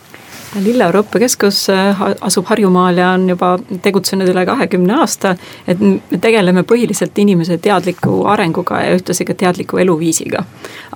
Lilleoru 0.60 1.00
õppekeskus 1.00 1.70
äh, 1.72 2.00
asub 2.22 2.50
Harjumaal 2.52 2.98
ja 3.00 3.14
on 3.16 3.30
juba 3.30 3.54
tegutsenud 3.82 4.28
üle 4.28 4.44
kahekümne 4.46 4.98
aasta. 5.00 5.36
et 5.68 5.80
me 5.80 6.20
tegeleme 6.22 6.64
põhiliselt 6.68 7.16
inimese 7.24 7.56
teadliku 7.58 8.26
arenguga 8.28 8.82
ja 8.84 8.98
ühtlasi 8.98 9.26
ka 9.26 9.34
teadliku 9.34 9.78
eluviisiga. 9.78 10.44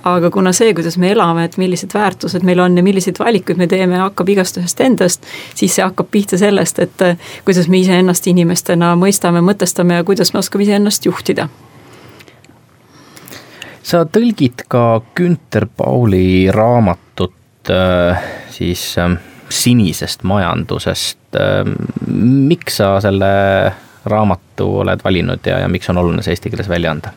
aga 0.04 0.30
kuna 0.30 0.52
see, 0.52 0.74
kuidas 0.74 0.98
me 0.98 1.10
elame, 1.10 1.44
et 1.44 1.56
millised 1.56 1.94
väärtused 1.94 2.44
meil 2.44 2.60
on 2.60 2.76
ja 2.76 2.82
milliseid 2.82 3.16
valikuid 3.18 3.56
me 3.56 3.66
teeme, 3.66 3.96
hakkab 3.96 4.28
igast 4.28 4.60
ühest 4.60 4.80
endast, 4.84 5.24
siis 5.54 5.74
see 5.74 5.84
hakkab 5.84 6.10
pihta 6.10 6.38
sellest, 6.38 6.78
et 6.78 7.02
äh, 7.02 7.16
kuidas 7.44 7.68
me 7.72 7.80
iseennast 7.80 8.26
inimestena 8.26 8.92
mõistame, 8.96 9.40
mõtestame 9.40 9.96
ja 9.96 10.04
kuidas 10.04 10.34
me 10.34 10.44
oskame 10.44 10.68
iseennast 10.68 11.08
juhtida 11.08 11.48
sa 13.82 14.04
tõlgid 14.04 14.66
ka 14.68 15.00
Günter 15.16 15.64
Pauli 15.76 16.52
raamatut 16.52 17.72
äh, 17.72 18.20
siis 18.50 18.92
sinisest 19.48 20.22
majandusest. 20.22 21.18
miks 22.06 22.76
sa 22.80 22.96
selle 23.00 23.28
raamatu 24.06 24.68
oled 24.80 25.02
valinud 25.04 25.46
ja, 25.46 25.58
ja 25.60 25.68
miks 25.68 25.90
on 25.90 25.98
oluline 26.00 26.22
see 26.24 26.32
eesti 26.36 26.50
keeles 26.50 26.68
välja 26.68 26.90
anda? 26.90 27.12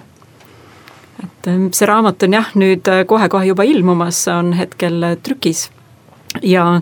et 1.20 1.76
see 1.76 1.88
raamat 1.88 2.24
on 2.28 2.36
jah, 2.36 2.50
nüüd 2.60 2.88
kohe-kohe 3.08 3.48
juba 3.48 3.64
ilmumas, 3.68 4.22
on 4.32 4.54
hetkel 4.54 5.04
trükis 5.24 5.70
ja 6.44 6.82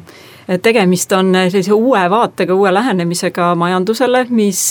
tegemist 0.61 1.11
on 1.11 1.33
sellise 1.35 1.73
uue 1.73 2.03
vaatega, 2.09 2.55
uue 2.55 2.71
lähenemisega 2.73 3.49
majandusele, 3.59 4.25
mis 4.29 4.61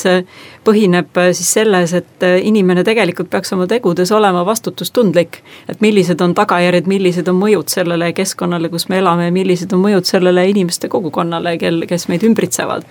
põhineb 0.65 1.21
siis 1.37 1.53
selles, 1.59 1.93
et 1.95 2.27
inimene 2.43 2.85
tegelikult 2.85 3.31
peaks 3.31 3.53
oma 3.53 3.67
tegudes 3.71 4.13
olema 4.13 4.47
vastutustundlik. 4.47 5.43
et 5.69 5.81
millised 5.81 6.21
on 6.21 6.35
tagajärjed, 6.35 6.87
millised 6.87 7.29
on 7.29 7.37
mõjud 7.41 7.69
sellele 7.69 8.13
keskkonnale, 8.13 8.69
kus 8.69 8.89
me 8.89 8.99
elame, 8.99 9.31
millised 9.31 9.73
on 9.73 9.85
mõjud 9.85 10.05
sellele 10.05 10.49
inimeste 10.49 10.89
kogukonnale, 10.89 11.59
kel, 11.59 11.85
kes 11.89 12.09
meid 12.09 12.25
ümbritsevad 12.25 12.89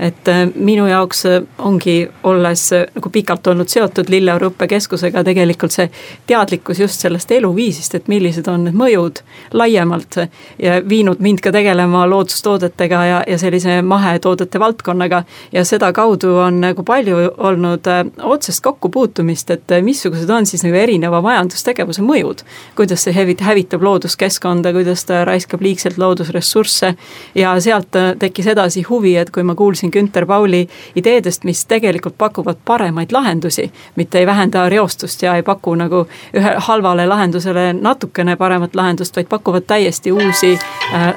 et 0.00 0.28
äh, 0.28 0.48
minu 0.54 0.86
jaoks 0.88 1.26
äh, 1.26 1.42
ongi, 1.58 2.08
olles 2.24 2.62
äh, 2.72 2.86
nagu 2.94 3.10
pikalt 3.12 3.46
olnud 3.46 3.68
seotud 3.68 4.08
Lilleoru 4.08 4.48
õppekeskusega, 4.48 5.22
tegelikult 5.26 5.74
see 5.74 5.90
teadlikkus 6.30 6.80
just 6.80 7.04
sellest 7.04 7.32
eluviisist, 7.36 7.98
et 7.98 8.08
millised 8.08 8.48
on 8.48 8.64
need 8.64 8.78
mõjud 8.80 9.20
laiemalt 9.52 10.16
ja 10.58 10.78
viinud 10.88 11.20
mind 11.20 11.42
ka 11.44 11.52
tegelema 11.52 12.06
loodustoodetega 12.08 13.02
ja, 13.10 13.18
ja 13.28 13.38
sellise 13.38 13.80
mahetoodete 13.84 14.60
valdkonnaga. 14.60 15.22
ja 15.52 15.64
sedakaudu 15.64 16.32
on 16.46 16.60
nagu 16.64 16.82
palju 16.82 17.18
olnud 17.36 17.90
otsest 18.22 18.64
kokkupuutumist, 18.64 19.50
et 19.50 19.76
missugused 19.84 20.30
on 20.30 20.46
siis 20.46 20.64
nagu 20.64 20.76
erineva 20.80 21.20
majandustegevuse 21.20 22.02
mõjud. 22.02 22.44
kuidas 22.76 23.04
see 23.04 23.12
hävit-, 23.12 23.44
hävitab 23.44 23.84
looduskeskkonda, 23.84 24.72
kuidas 24.72 25.04
ta 25.04 25.24
raiskab 25.28 25.60
liigselt 25.60 25.98
loodusressursse 25.98 26.94
ja 27.34 27.54
sealt 27.60 28.00
tekkis 28.18 28.46
edasi 28.54 28.82
huvi, 28.88 29.16
et 29.16 29.30
kui 29.30 29.42
ma 29.42 29.54
kuulsin 29.54 29.89
rääkisin 29.90 30.06
Günter 30.06 30.26
Pauli 30.26 30.68
ideedest, 30.96 31.44
mis 31.44 31.66
tegelikult 31.66 32.14
pakuvad 32.18 32.56
paremaid 32.64 33.12
lahendusi, 33.12 33.72
mitte 33.96 34.18
ei 34.18 34.26
vähenda 34.26 34.68
reostust 34.68 35.22
ja 35.22 35.34
ei 35.34 35.42
paku 35.42 35.74
nagu 35.74 36.06
ühe 36.34 36.54
halvale 36.56 37.06
lahendusele 37.06 37.72
natukene 37.72 38.36
paremat 38.36 38.74
lahendust, 38.74 39.16
vaid 39.16 39.26
pakuvad 39.28 39.62
täiesti 39.66 40.12
uusi 40.12 40.58
äh, 40.94 41.14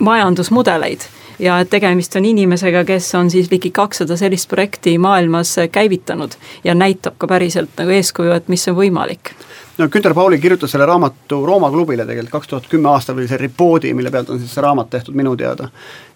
majandusmudeleid 0.00 1.00
ja 1.38 1.58
et 1.60 1.70
tegemist 1.70 2.16
on 2.16 2.24
inimesega, 2.24 2.84
kes 2.84 3.14
on 3.14 3.30
siis 3.30 3.50
ligi 3.50 3.70
kakssada 3.74 4.16
sellist 4.16 4.48
projekti 4.48 4.98
maailmas 4.98 5.56
käivitanud 5.72 6.36
ja 6.64 6.74
näitab 6.74 7.18
ka 7.18 7.26
päriselt 7.26 7.74
nagu 7.78 7.90
eeskuju, 7.90 8.32
et 8.32 8.48
mis 8.48 8.68
on 8.68 8.78
võimalik. 8.78 9.34
No 9.78 9.88
Günter 9.88 10.14
Pauli 10.14 10.38
kirjutas 10.38 10.70
selle 10.70 10.86
raamatu 10.86 11.40
Rooma 11.46 11.66
klubile 11.70 12.04
tegelikult 12.06 12.30
kaks 12.30 12.48
tuhat 12.48 12.66
kümme 12.70 12.92
aastal 12.92 13.16
oli 13.18 13.26
see 13.26 13.40
repoodi, 13.40 13.90
mille 13.94 14.10
pealt 14.14 14.30
on 14.30 14.38
siis 14.38 14.52
see 14.54 14.62
raamat 14.62 14.90
tehtud 14.90 15.16
minu 15.18 15.32
teada. 15.36 15.68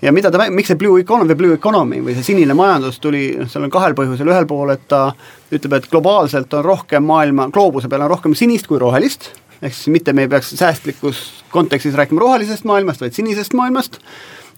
ja 0.03 0.13
mida 0.13 0.31
ta, 0.31 0.47
miks 0.51 0.71
see 0.71 0.79
Blue 0.79 1.01
Economy, 1.01 1.35
Blue 1.35 1.55
Economy 1.59 1.99
või 2.05 2.15
see 2.15 2.29
sinine 2.31 2.55
majandus 2.55 3.01
tuli, 3.03 3.33
noh 3.41 3.51
seal 3.51 3.67
on 3.67 3.75
kahel 3.75 3.99
põhjusel, 3.99 4.31
ühel 4.31 4.47
pool, 4.47 4.71
et 4.71 4.87
ta 4.89 5.09
ütleb, 5.51 5.75
et 5.75 5.91
globaalselt 5.91 6.55
on 6.55 6.65
rohkem 6.65 7.03
maailma, 7.03 7.49
gloobuse 7.51 7.91
peal 7.91 8.07
on 8.07 8.13
rohkem 8.15 8.39
sinist 8.39 8.71
kui 8.71 8.79
rohelist, 8.79 9.33
ehk 9.59 9.75
siis 9.75 9.91
mitte 9.91 10.15
me 10.15 10.29
ei 10.29 10.31
peaks 10.31 10.55
säästlikus 10.55 11.25
kontekstis 11.51 11.99
rääkima 11.99 12.23
rohelisest 12.23 12.65
maailmast, 12.69 13.03
vaid 13.03 13.19
sinisest 13.19 13.59
maailmast, 13.59 13.99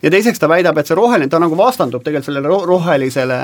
ja 0.02 0.10
teiseks 0.10 0.40
ta 0.40 0.48
väidab, 0.48 0.78
et 0.78 0.90
see 0.90 0.98
roheline, 0.98 1.30
ta 1.30 1.40
nagu 1.42 1.56
vastandub 1.58 2.04
tegelikult 2.04 2.30
sellele 2.30 2.66
rohelisele 2.66 3.40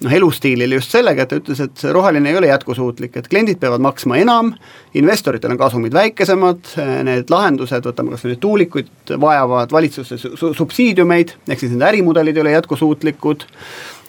noh, 0.00 0.14
elustiilile 0.16 0.78
just 0.78 0.94
sellega, 0.94 1.24
et 1.24 1.32
ta 1.32 1.38
ütles, 1.40 1.60
et 1.64 1.82
see 1.82 1.92
roheline 1.92 2.30
ei 2.30 2.38
ole 2.40 2.50
jätkusuutlik, 2.50 3.16
et 3.20 3.28
kliendid 3.30 3.60
peavad 3.60 3.82
maksma 3.84 4.20
enam, 4.20 4.52
investoritel 4.96 5.52
on 5.54 5.60
kasumid 5.60 5.94
väikesemad, 5.96 6.74
need 7.06 7.32
lahendused, 7.32 7.86
võtame 7.90 8.14
kas 8.14 8.24
või 8.24 8.34
need 8.34 8.42
tuulikuid, 8.44 8.90
vajavad 9.20 9.74
valitsuse 9.76 10.18
su 10.20 10.52
subsiidiumeid, 10.56 11.36
ehk 11.48 11.62
siis 11.62 11.74
nende 11.74 11.90
ärimudelid 11.90 12.38
ei 12.38 12.46
ole 12.46 12.56
jätkusuutlikud, 12.56 13.44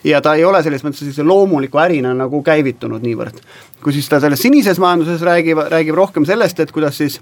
ja 0.07 0.21
ta 0.21 0.33
ei 0.37 0.45
ole 0.45 0.63
selles 0.63 0.83
mõttes 0.85 1.03
sellise 1.03 1.25
loomuliku 1.27 1.81
ärina 1.81 2.13
nagu 2.17 2.41
käivitunud 2.43 3.03
niivõrd. 3.05 3.43
kui 3.81 3.93
siis 3.93 4.09
ta 4.09 4.19
selles 4.21 4.41
sinises 4.41 4.77
majanduses 4.79 5.21
räägib, 5.25 5.57
räägib 5.73 5.95
rohkem 5.97 6.25
sellest, 6.25 6.59
et 6.59 6.71
kuidas 6.71 6.97
siis 6.97 7.19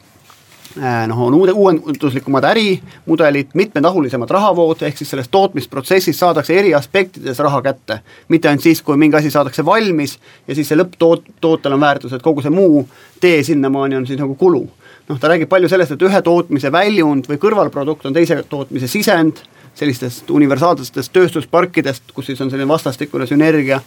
noh, 1.07 1.21
on 1.27 1.33
uude, 1.33 1.51
uuenduslikumad 1.51 2.43
ärimudelid, 2.43 3.53
mitmetahulisemad 3.53 4.29
rahavood, 4.29 4.81
ehk 4.85 4.97
siis 4.97 5.09
selles 5.09 5.29
tootmisprotsessis 5.31 6.19
saadakse 6.19 6.57
eri 6.59 6.73
aspektides 6.75 7.39
raha 7.39 7.61
kätte. 7.61 7.99
mitte 8.27 8.49
ainult 8.49 8.63
siis, 8.63 8.81
kui 8.81 8.97
mingi 8.97 9.17
asi 9.17 9.31
saadakse 9.31 9.65
valmis 9.65 10.19
ja 10.47 10.55
siis 10.55 10.67
see 10.67 10.77
lõpptoot-, 10.77 11.31
tootel 11.41 11.73
on 11.73 11.81
väärtus, 11.81 12.13
et 12.13 12.21
kogu 12.21 12.41
see 12.41 12.53
muu 12.53 12.87
tee 13.19 13.43
sinnamaani 13.43 13.95
on 13.95 14.07
siis 14.07 14.19
nagu 14.19 14.35
kulu. 14.35 14.67
noh, 15.09 15.19
ta 15.19 15.27
räägib 15.27 15.49
palju 15.49 15.69
sellest, 15.69 15.91
et 15.91 16.01
ühe 16.05 16.21
tootmise 16.21 16.71
väljund 16.71 17.25
või 17.29 17.41
kõrvalprodukt 17.41 18.05
on 18.05 18.13
teise 18.13 18.43
tootmise 18.49 18.87
sisend 18.87 19.41
sellistest 19.79 20.29
universaalsetest 20.33 21.13
tööstusparkidest, 21.15 22.11
kus 22.13 22.29
siis 22.29 22.41
on 22.43 22.51
selline 22.51 22.67
vastastikune 22.69 23.27
sünergia. 23.29 23.79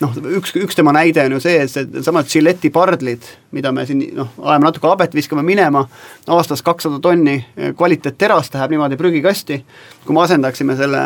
noh, 0.00 0.14
üks, 0.38 0.52
üks 0.54 0.76
tema 0.78 0.92
näide 0.94 1.24
on 1.26 1.36
ju 1.36 1.40
see, 1.42 1.56
et 1.64 1.72
seesamad 1.72 2.28
Gilletti 2.30 2.70
pardlid, 2.70 3.24
mida 3.56 3.72
me 3.74 3.86
siin 3.88 4.04
noh, 4.14 4.30
ajame 4.44 4.68
natuke 4.68 4.86
habet, 4.86 5.16
viskame 5.16 5.42
minema, 5.42 5.86
aastas 6.26 6.62
kakssada 6.62 7.00
tonni 7.02 7.38
kvaliteetterast 7.76 8.54
läheb 8.54 8.76
niimoodi 8.76 9.00
prügikasti. 9.00 9.64
kui 10.04 10.14
me 10.14 10.22
asendaksime 10.22 10.76
selle 10.76 11.02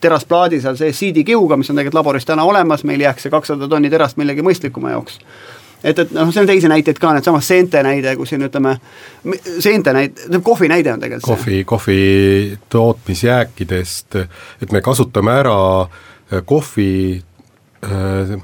terasplaadi 0.00 0.60
seal 0.60 0.76
sees 0.76 0.98
siidikiuga, 0.98 1.56
mis 1.56 1.70
on 1.70 1.76
tegelikult 1.76 2.00
laboris 2.00 2.24
täna 2.24 2.44
olemas, 2.44 2.84
meil 2.84 3.00
jääks 3.00 3.26
see 3.26 3.34
kakssada 3.34 3.68
tonni 3.68 3.90
terast 3.90 4.16
millegi 4.16 4.44
mõistlikuma 4.44 4.94
jaoks 4.94 5.20
et, 5.86 5.98
et 6.02 6.16
noh, 6.16 6.32
see 6.34 6.42
on 6.42 6.50
teisi 6.50 6.70
näiteid 6.70 6.98
ka, 7.02 7.12
needsamad 7.16 7.44
seente 7.46 7.82
näide, 7.86 8.16
kus 8.18 8.34
siin 8.34 8.42
ütleme, 8.48 8.76
seente 9.62 9.94
näide, 9.96 10.42
kohvi 10.44 10.70
näide 10.72 10.92
on 10.92 11.04
tegelikult 11.04 11.30
kohvi, 11.36 11.62
kohvi 11.68 12.00
tootmisjääkidest, 12.72 14.18
et 14.62 14.74
me 14.74 14.82
kasutame 14.84 15.38
ära 15.44 15.56
äh, 15.86 16.42
kohvi 16.44 16.90
äh, 17.86 18.36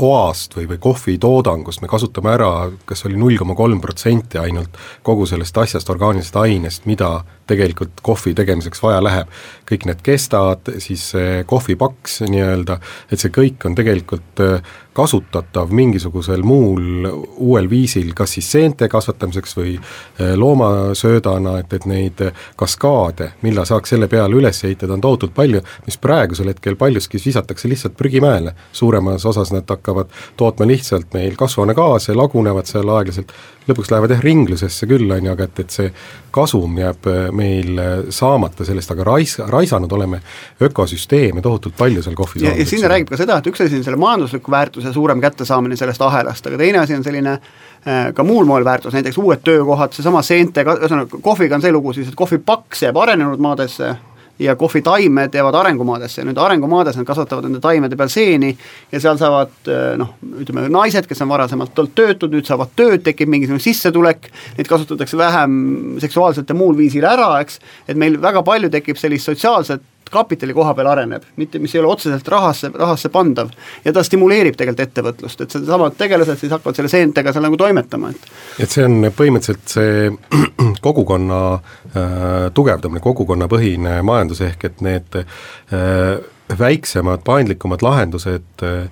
oast 0.00 0.56
või, 0.56 0.66
või 0.70 0.78
kohvitoodangust 0.80 1.82
me 1.82 1.88
kasutame 1.90 2.32
ära, 2.32 2.50
kas 2.88 3.04
oli 3.08 3.18
null 3.20 3.36
koma 3.40 3.54
kolm 3.58 3.80
protsenti 3.84 4.40
ainult 4.40 4.78
kogu 5.06 5.26
sellest 5.28 5.58
asjast, 5.60 5.90
orgaanilisest 5.92 6.38
ainest, 6.40 6.86
mida 6.88 7.10
tegelikult 7.50 8.00
kohvi 8.06 8.34
tegemiseks 8.38 8.82
vaja 8.82 9.02
läheb. 9.04 9.28
kõik 9.70 9.86
need 9.86 10.00
kestad, 10.02 10.72
siis 10.82 11.10
see 11.12 11.44
kohvipaks 11.46 12.20
nii-öelda, 12.26 12.80
et 13.12 13.22
see 13.22 13.32
kõik 13.34 13.66
on 13.68 13.76
tegelikult 13.78 14.44
äh, 14.44 14.72
kasutatav 14.92 15.70
mingisugusel 15.72 16.42
muul 16.42 17.06
uuel 17.36 17.70
viisil, 17.70 18.12
kas 18.16 18.34
siis 18.36 18.50
seente 18.52 18.88
kasvatamiseks 18.88 19.56
või 19.56 19.74
äh, 19.76 20.34
loomasöödana, 20.38 21.58
et, 21.62 21.72
et 21.72 21.86
neid 21.90 22.24
kaskaade, 22.60 23.32
millal 23.42 23.68
saaks 23.68 23.94
selle 23.94 24.08
peale 24.10 24.36
üles 24.36 24.64
ehitada, 24.64 24.96
on 24.96 25.04
tohutult 25.04 25.34
palju, 25.36 25.62
mis 25.86 25.98
praegusel 26.00 26.50
hetkel 26.52 26.76
paljuski 26.80 27.20
visatakse 27.24 27.68
lihtsalt 27.68 27.96
prügimäele. 27.96 28.54
suuremas 28.72 29.26
osas 29.26 29.52
nad 29.52 29.68
hakkavad 29.68 30.10
tootma 30.36 30.66
lihtsalt 30.66 31.14
meil 31.14 31.36
kasvuhoonegaase, 31.36 32.14
lagunevad 32.14 32.66
seal 32.66 32.88
aeglaselt, 32.88 33.32
lõpuks 33.70 33.90
lähevad 33.92 34.14
jah 34.14 34.24
ringlusesse 34.24 34.88
küll, 34.90 35.10
on 35.14 35.26
ju, 35.26 35.32
aga 35.32 35.46
et, 35.48 35.62
et 35.64 35.74
see 35.74 35.92
kasum 36.34 36.76
jääb 36.78 37.08
äh, 37.10 37.20
meil 37.34 37.78
äh, 37.80 37.92
saamata 38.14 38.66
sellest, 38.66 38.92
aga 38.94 39.06
rais-, 39.06 39.38
raisanud 39.50 39.92
oleme 39.92 40.20
ökosüsteeme 40.62 41.42
tohutult 41.42 41.76
palju 41.78 42.04
seal 42.04 42.18
kohvi 42.18 42.44
ja, 42.44 42.54
ja 42.58 42.66
siin 42.66 42.84
ta 42.84 42.92
räägib 42.92 43.10
ka 43.10 43.20
seda, 43.20 43.40
et 43.40 43.50
üks 43.50 43.64
asi 43.64 43.80
on 43.80 43.86
selle 43.86 44.00
majandusliku 44.00 44.52
väärtuse 44.52 44.92
suurem 44.94 45.22
kättesaamine 45.22 45.78
sellest 45.80 46.02
ahelast, 46.06 46.46
aga 46.50 46.60
teine 46.60 46.82
asi 46.82 46.98
on 46.98 47.06
selline 47.06 47.34
äh, 47.38 48.12
ka 48.14 48.26
muul 48.26 48.48
moel 48.48 48.66
väärtus, 48.66 48.94
näiteks 48.96 49.18
uued 49.22 49.42
töökohad, 49.46 49.96
seesama 49.96 50.22
seente, 50.26 50.64
ühesõnaga 50.66 51.22
kohviga 51.22 51.58
on 51.58 51.66
see 51.66 51.74
lugu 51.74 51.96
siis, 51.96 52.12
et 52.12 52.18
kohvipaks 52.18 52.86
jääb 52.86 53.00
arenenud 53.00 53.42
maadesse 53.42 53.94
ja 54.40 54.56
kohvitaimed 54.56 55.34
jäävad 55.34 55.58
arengumaadesse. 55.60 56.24
Nüüd 56.24 56.38
arengumaades 56.40 56.96
nad 56.96 57.06
kasvatavad 57.08 57.46
nende 57.46 57.60
taimede 57.60 57.98
peal 58.00 58.10
seeni 58.12 58.50
ja 58.92 59.00
seal 59.02 59.20
saavad 59.20 59.68
eh, 59.68 59.92
noh, 60.00 60.14
ütleme 60.40 60.66
naised, 60.72 61.08
kes 61.08 61.20
on 61.24 61.32
varasemalt 61.32 61.78
olnud 61.78 61.94
töötud, 61.98 62.32
nüüd 62.32 62.48
saavad 62.48 62.72
tööd, 62.76 63.04
tekib 63.04 63.30
mingisugune 63.32 63.62
sissetulek, 63.64 64.30
neid 64.56 64.70
kasutatakse 64.70 65.18
vähem 65.20 65.60
seksuaalselt 66.02 66.48
ja 66.48 66.56
muul 66.56 66.78
viisil 66.78 67.04
ära, 67.08 67.34
eks, 67.44 67.60
et 67.88 68.00
meil 68.00 68.16
väga 68.22 68.44
palju 68.46 68.72
tekib 68.72 69.00
sellist 69.00 69.28
sotsiaalset 69.28 69.84
kapitali 70.10 70.54
koha 70.56 70.74
peal 70.74 70.90
areneb, 70.90 71.26
mitte, 71.40 71.60
mis 71.62 71.74
ei 71.74 71.82
ole 71.82 71.92
otseselt 71.92 72.28
rahasse, 72.28 72.70
rahasse 72.74 73.08
pandav. 73.12 73.50
ja 73.84 73.92
ta 73.92 74.04
stimuleerib 74.06 74.56
tegelikult 74.58 74.88
ettevõtlust, 74.88 75.44
et 75.44 75.56
seesamad 75.56 75.96
tegelased 75.98 76.40
siis 76.40 76.52
hakkavad 76.52 76.78
selle 76.78 76.92
seentega 76.92 77.32
seal 77.32 77.46
nagu 77.46 77.58
toimetama, 77.60 78.10
et 78.10 78.64
et 78.66 78.74
see 78.74 78.84
on 78.86 79.10
põhimõtteliselt 79.16 79.76
see 79.76 80.10
kogukonna 80.86 81.40
äh, 81.54 82.50
tugevdamine, 82.54 83.02
kogukonnapõhine 83.04 84.00
majandus, 84.06 84.44
ehk 84.46 84.68
et 84.70 84.84
need 84.84 85.22
äh, 85.22 86.20
väiksemad, 86.58 87.22
paindlikumad 87.24 87.82
lahendused 87.82 88.64
äh, 88.64 88.88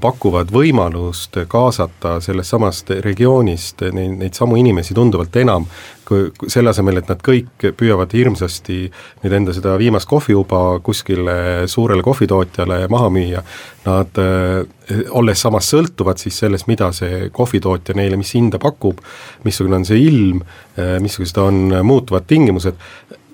pakuvad 0.00 0.52
võimalust 0.54 1.38
kaasata 1.50 2.18
sellest 2.22 2.54
samast 2.54 2.92
regioonist 3.04 3.82
neid, 3.92 4.18
neid 4.20 4.36
samu 4.38 4.58
inimesi 4.60 4.94
tunduvalt 4.94 5.36
enam 5.40 5.66
kui, 6.06 6.28
selle 6.50 6.70
asemel, 6.70 7.00
et 7.00 7.10
nad 7.10 7.22
kõik 7.24 7.70
püüavad 7.78 8.12
hirmsasti 8.14 8.78
nüüd 9.24 9.36
enda 9.40 9.54
seda 9.56 9.76
viimast 9.80 10.08
kohviuba 10.10 10.80
kuskile 10.86 11.66
suurele 11.70 12.04
kohvitootjale 12.06 12.84
maha 12.92 13.10
müüa, 13.14 13.42
nad 13.86 14.22
äh, 14.22 15.00
olles 15.16 15.42
samas 15.42 15.70
sõltuvad 15.70 16.20
siis 16.22 16.38
sellest, 16.42 16.68
mida 16.70 16.90
see 16.96 17.28
kohvitootja 17.34 17.96
neile, 17.98 18.18
mis 18.20 18.34
hinda 18.36 18.60
pakub, 18.62 19.02
missugune 19.46 19.80
on 19.80 19.88
see 19.88 20.02
ilm 20.06 20.42
äh,, 20.42 20.98
missugused 21.02 21.38
on 21.42 21.70
muutuvad 21.86 22.26
tingimused, 22.30 22.78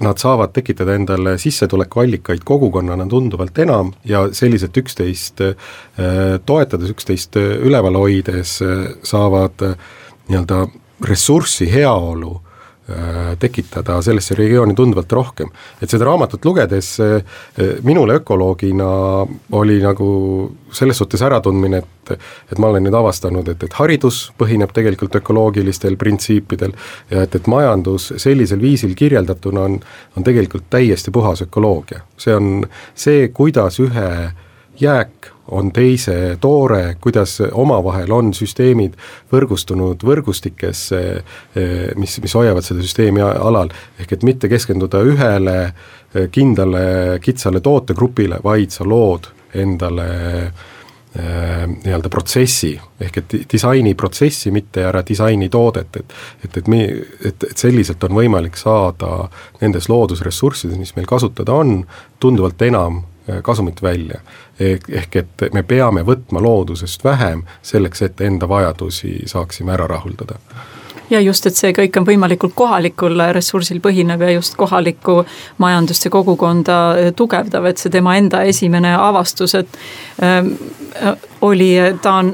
nad 0.01 0.19
saavad 0.21 0.53
tekitada 0.53 0.95
endale 0.95 1.37
sissetulekuallikaid 1.41 2.45
kogukonnana 2.45 3.07
tunduvalt 3.09 3.59
enam 3.59 3.93
ja 4.05 4.27
selliselt 4.33 4.77
üksteist 4.77 5.41
äh, 5.41 5.55
toetades, 6.47 6.91
üksteist 6.93 7.37
üleval 7.37 7.97
hoides 8.01 8.59
äh, 8.63 8.91
saavad 9.03 9.63
äh, 9.63 9.79
nii-öelda 10.29 10.67
ressurssi, 11.07 11.69
heaolu 11.73 12.35
Äh, 12.37 12.46
tekitada 13.39 13.97
sellesse 14.03 14.35
regiooni 14.39 14.75
tunduvalt 14.75 15.13
rohkem. 15.13 15.49
et 15.83 15.91
seda 15.91 16.05
raamatut 16.07 16.45
lugedes 16.45 17.01
äh, 17.01 17.23
minule 17.83 18.21
ökoloogina 18.21 18.87
oli 19.53 19.81
nagu 19.83 20.09
selles 20.73 20.99
suhtes 20.99 21.23
äratundmine, 21.23 21.79
et 21.79 21.87
et 22.53 22.59
ma 22.63 22.69
olen 22.71 22.85
nüüd 22.87 22.95
avastanud, 22.95 23.49
et, 23.51 23.63
et 23.67 23.73
haridus 23.81 24.21
põhineb 24.39 24.71
tegelikult 24.75 25.17
ökoloogilistel 25.19 25.97
printsiipidel 25.99 26.77
ja 27.11 27.25
et, 27.27 27.35
et 27.35 27.49
majandus 27.51 28.13
sellisel 28.23 28.63
viisil 28.63 28.95
kirjeldatuna 28.95 29.65
on, 29.67 29.81
on 30.17 30.27
tegelikult 30.27 30.69
täiesti 30.71 31.11
puhas 31.11 31.43
ökoloogia. 31.43 32.05
see 32.17 32.35
on 32.35 32.69
see, 32.95 33.29
kuidas 33.35 33.81
ühe 33.83 34.09
jääk 34.81 35.33
on 35.49 35.73
teise 35.73 36.37
toore, 36.41 36.97
kuidas 37.01 37.39
omavahel 37.53 38.11
on 38.13 38.33
süsteemid 38.35 38.97
võrgustunud 39.33 40.03
võrgustikesse, 40.07 41.03
eh, 41.55 41.75
mis, 41.97 42.19
mis 42.23 42.35
hoiavad 42.35 42.67
seda 42.67 42.83
süsteemi 42.83 43.23
alal, 43.23 43.71
ehk 44.01 44.17
et 44.17 44.27
mitte 44.27 44.51
keskenduda 44.51 45.03
ühele 45.07 45.59
eh, 45.67 46.27
kindlale 46.33 47.21
kitsale 47.23 47.63
tootegrupile, 47.63 48.43
vaid 48.45 48.75
sa 48.75 48.87
lood 48.89 49.31
endale 49.55 50.09
eh, 50.43 50.51
nii-öelda 51.17 52.11
protsessi, 52.13 52.75
ehk 53.01 53.23
et 53.23 53.35
disainiprotsessi, 53.55 54.51
mitte 54.53 54.83
ära 54.85 55.05
disaini 55.07 55.49
toodet, 55.49 56.03
et 56.03 56.17
et, 56.45 56.57
et 56.59 56.69
me, 56.69 56.83
et, 57.23 57.51
et 57.53 57.57
selliselt 57.57 58.03
on 58.05 58.19
võimalik 58.19 58.59
saada 58.59 59.29
nendes 59.63 59.89
loodusressurssides, 59.89 60.79
mis 60.79 60.97
meil 60.99 61.07
kasutada 61.07 61.55
on, 61.55 61.85
tunduvalt 62.21 62.67
enam 62.67 63.05
kasumit 63.43 63.83
välja. 63.83 64.21
Ehk 64.61 65.17
et 65.17 65.47
me 65.53 65.63
peame 65.63 66.03
võtma 66.07 66.43
loodusest 66.43 67.05
vähem 67.05 67.43
selleks, 67.63 68.03
et 68.03 68.21
enda 68.21 68.49
vajadusi 68.49 69.23
saaksime 69.27 69.73
ära 69.73 69.87
rahuldada. 69.87 70.39
Ja 71.11 71.21
just, 71.21 71.47
et 71.47 71.55
see 71.55 71.71
kõik 71.71 71.95
on 72.01 72.07
võimalikult 72.07 72.55
kohalikul 72.59 73.21
ressursil 73.37 73.79
põhinev 73.83 74.25
ja 74.27 74.33
just 74.35 74.57
kohalikku 74.59 75.21
majandust 75.63 76.05
ja 76.05 76.11
kogukonda 76.11 76.79
tugevdav, 77.17 77.69
et 77.71 77.79
see 77.79 77.93
tema 77.95 78.17
enda 78.19 78.43
esimene 78.43 78.91
avastus, 78.99 79.55
et 79.55 79.79
äh, 80.23 81.15
oli, 81.47 81.71
ta 82.03 82.19
on 82.23 82.33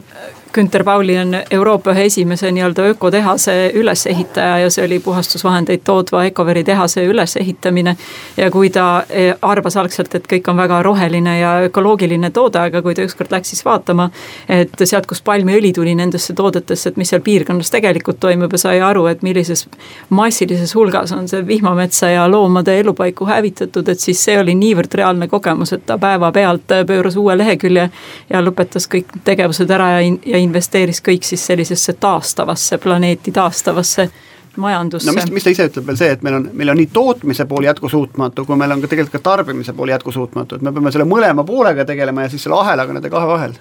Günter 0.53 0.85
Pauli 0.85 1.19
on 1.19 1.37
Euroopa 1.51 1.95
ühe 1.95 2.05
esimese 2.05 2.51
nii-öelda 2.53 2.83
ökotehase 2.83 3.71
ülesehitaja 3.75 4.59
ja 4.59 4.71
see 4.71 4.85
oli 4.85 4.99
puhastusvahendeid 5.01 5.81
tootva 5.85 6.25
Ecoveri 6.25 6.65
tehase 6.65 7.05
ülesehitamine. 7.05 7.97
ja 8.37 8.51
kui 8.51 8.71
ta 8.71 9.05
eh, 9.11 9.35
arvas 9.43 9.77
algselt, 9.77 10.15
et 10.15 10.27
kõik 10.29 10.51
on 10.51 10.57
väga 10.57 10.83
roheline 10.83 11.39
ja 11.39 11.53
ökoloogiline 11.69 12.31
toode, 12.31 12.59
aga 12.59 12.83
kui 12.83 12.95
ta 12.95 13.03
ükskord 13.03 13.33
läks 13.33 13.49
siis 13.49 13.65
vaatama, 13.65 14.11
et 14.49 14.85
sealt, 14.85 15.07
kust 15.07 15.25
palmiõli 15.25 15.73
tuli 15.73 15.95
nendesse 15.95 16.35
toodetesse, 16.35 16.89
et 16.93 17.01
mis 17.01 17.09
seal 17.09 17.25
piirkonnas 17.25 17.73
tegelikult 17.73 18.21
toimub 18.21 18.53
ja 18.53 18.59
sai 18.59 18.81
aru, 18.81 19.07
et 19.07 19.23
millises 19.23 19.65
massilises 20.11 20.75
hulgas 20.75 21.13
on 21.17 21.29
see 21.29 21.47
vihmametsa 21.47 22.13
ja 22.13 22.29
loomade 22.29 22.77
elupaiku 22.81 23.25
hävitatud, 23.27 23.89
et 23.89 24.01
siis 24.01 24.21
see 24.25 24.37
oli 24.41 24.55
niivõrd 24.55 25.01
reaalne 25.01 25.29
kogemus, 25.33 25.73
et 25.73 25.87
ta 25.87 25.97
päevapealt 25.99 26.77
pööras 26.87 27.17
uue 27.17 27.39
lehekülje 27.41 27.89
ja 28.29 28.45
lõpetas 28.45 28.89
kõik 28.93 29.17
tegevused 29.25 29.71
ära 29.71 29.91
ja, 29.97 30.05
ja 30.27 30.42
investeeris 30.43 31.03
kõik 31.05 31.25
siis 31.27 31.47
sellisesse 31.47 31.97
taastavasse, 32.01 32.79
planeeti 32.83 33.33
taastavasse 33.33 34.11
majandusse. 34.57 35.07
no 35.07 35.13
mis, 35.13 35.31
mis 35.31 35.45
ta 35.45 35.51
ise 35.51 35.67
ütleb 35.71 35.89
veel 35.89 35.99
see, 35.99 36.13
et 36.17 36.23
meil 36.27 36.39
on, 36.39 36.49
meil 36.53 36.73
on 36.73 36.81
nii 36.81 36.91
tootmise 36.93 37.47
pool 37.49 37.67
jätkusuutmatu, 37.69 38.45
kui 38.49 38.59
meil 38.61 38.75
on 38.75 38.85
ka 38.85 38.91
tegelikult 38.91 39.17
ka 39.19 39.25
tarbimise 39.31 39.73
pool 39.77 39.93
jätkusuutmatu, 39.93 40.59
et 40.59 40.67
me 40.67 40.73
peame 40.73 40.93
selle 40.93 41.09
mõlema 41.09 41.45
poolega 41.49 41.87
tegelema 41.89 42.27
ja 42.27 42.33
siis 42.33 42.47
selle 42.47 42.61
ahelaga 42.61 42.97
nende 42.97 43.11
kahe 43.13 43.29
vahel. 43.29 43.59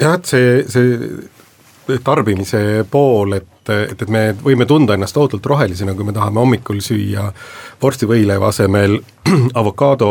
jah, 0.00 0.18
et 0.18 0.30
see, 0.30 0.58
see 0.70 1.98
tarbimise 2.04 2.84
pool, 2.90 3.36
et, 3.40 3.50
et, 3.68 4.02
et 4.02 4.10
me 4.10 4.24
võime 4.44 4.66
tunda 4.70 4.94
ennast 4.94 5.16
tohutult 5.18 5.46
rohelisena, 5.46 5.96
kui 5.98 6.06
me 6.06 6.14
tahame 6.14 6.40
hommikul 6.40 6.80
süüa 6.84 7.26
vorstivõileiva 7.82 8.52
asemel 8.54 9.00
avokaado 9.60 10.10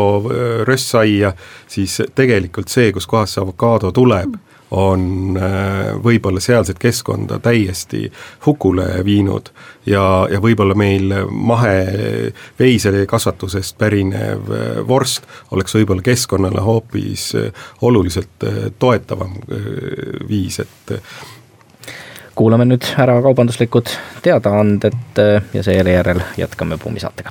röstsaia, 0.68 1.32
siis 1.66 2.02
tegelikult 2.14 2.68
see, 2.68 2.92
kuskohast 2.92 3.38
see 3.38 3.46
avokaado 3.46 3.92
tuleb 3.92 4.34
mm 4.36 4.51
on 4.72 5.36
äh, 5.36 5.92
võib-olla 6.04 6.40
sealset 6.40 6.78
keskkonda 6.80 7.38
täiesti 7.44 8.12
hukule 8.46 8.86
viinud 9.04 9.50
ja, 9.86 10.26
ja 10.32 10.40
võib-olla 10.40 10.74
meil 10.78 11.12
maheveisekasvatusest 11.28 13.78
pärinev 13.78 14.40
äh, 14.48 14.88
vorst 14.88 15.22
oleks 15.52 15.74
võib-olla 15.76 16.02
keskkonnale 16.06 16.60
hoopis 16.64 17.34
äh, 17.36 17.52
oluliselt 17.82 18.28
toetavam 18.78 19.32
viis, 20.28 20.60
et 20.64 20.92
kuulame 22.34 22.64
nüüd 22.64 22.84
ära 22.96 23.22
kaubanduslikud 23.22 23.88
teadaanded 24.24 25.18
ja 25.52 25.62
seejärel 25.62 26.20
jätkame 26.40 26.78
Buumi 26.80 27.00
saatega 27.00 27.30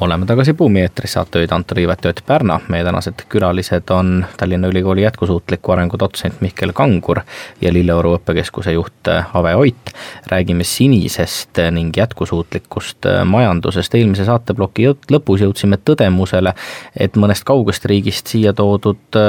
oleme 0.00 0.26
tagasi 0.26 0.54
Buumi 0.54 0.80
eetris, 0.80 1.12
saatejuhid 1.12 1.52
Anto 1.52 1.74
Riivet 1.74 2.04
ja 2.04 2.10
Ott 2.10 2.20
Pärna. 2.26 2.60
meie 2.68 2.84
tänased 2.84 3.14
külalised 3.28 3.90
on 3.90 4.26
Tallinna 4.36 4.68
Ülikooli 4.68 5.02
jätkusuutliku 5.02 5.72
arengu 5.72 5.98
dotsent 5.98 6.40
Mihkel 6.40 6.72
Kangur 6.72 7.20
ja 7.60 7.72
Lilleoru 7.72 8.14
õppekeskuse 8.16 8.72
juht 8.72 9.08
Ave 9.34 9.54
Oit. 9.54 9.92
räägime 10.26 10.64
sinisest 10.64 11.58
ning 11.70 11.96
jätkusuutlikust 11.96 12.98
majandusest. 13.24 13.94
eelmise 13.94 14.24
saateploki 14.24 14.88
lõpus 15.12 15.44
jõudsime 15.44 15.76
tõdemusele, 15.76 16.54
et 16.96 17.16
mõnest 17.16 17.44
kaugest 17.44 17.84
riigist 17.84 18.26
siia 18.26 18.52
toodud 18.52 19.20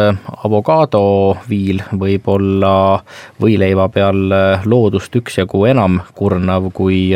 avokadoviil 0.43 1.83
võib 1.91 2.27
olla 2.27 3.03
võileiva 3.41 3.89
peal 3.89 4.29
loodust 4.65 5.15
üksjagu 5.15 5.65
enam 5.65 6.01
kurnav 6.15 6.71
kui 6.73 7.11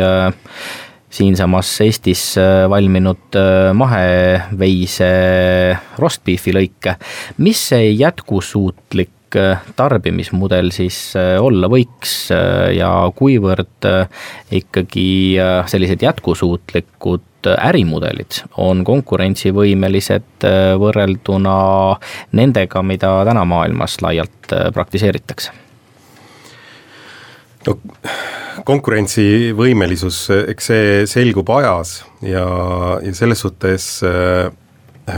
siinsamas 1.10 1.70
Eestis 1.80 2.34
äh, 2.38 2.64
valminud 2.70 3.36
äh, 3.38 3.72
maheveise 3.74 5.10
rostbeefi 5.98 6.54
lõike. 6.56 6.96
mis 7.38 7.60
see 7.70 7.90
jätkusuutlik 7.92 9.38
äh, 9.38 9.62
tarbimismudel 9.76 10.72
siis 10.74 10.98
olla 11.16 11.70
võiks 11.70 12.30
ja 12.76 12.90
kuivõrd 13.16 13.88
ikkagi 14.50 15.08
sellised 15.70 16.02
jätkusuutlikud 16.02 17.50
ärimudelid 17.62 18.40
on 18.58 18.82
konkurentsivõimelised 18.86 20.46
võrrelduna 20.80 21.58
nendega, 22.34 22.82
mida 22.82 23.12
täna 23.28 23.44
maailmas 23.46 24.00
laialt 24.02 24.50
praktiseeritakse? 24.74 25.65
No 27.66 27.78
konkurentsivõimelisus, 28.66 30.20
eks 30.52 30.70
see 30.72 30.92
selgub 31.10 31.50
ajas 31.58 31.98
ja, 32.24 32.46
ja 33.04 33.14
selles 33.14 33.42
suhtes 33.44 33.90
äh, 34.06 34.48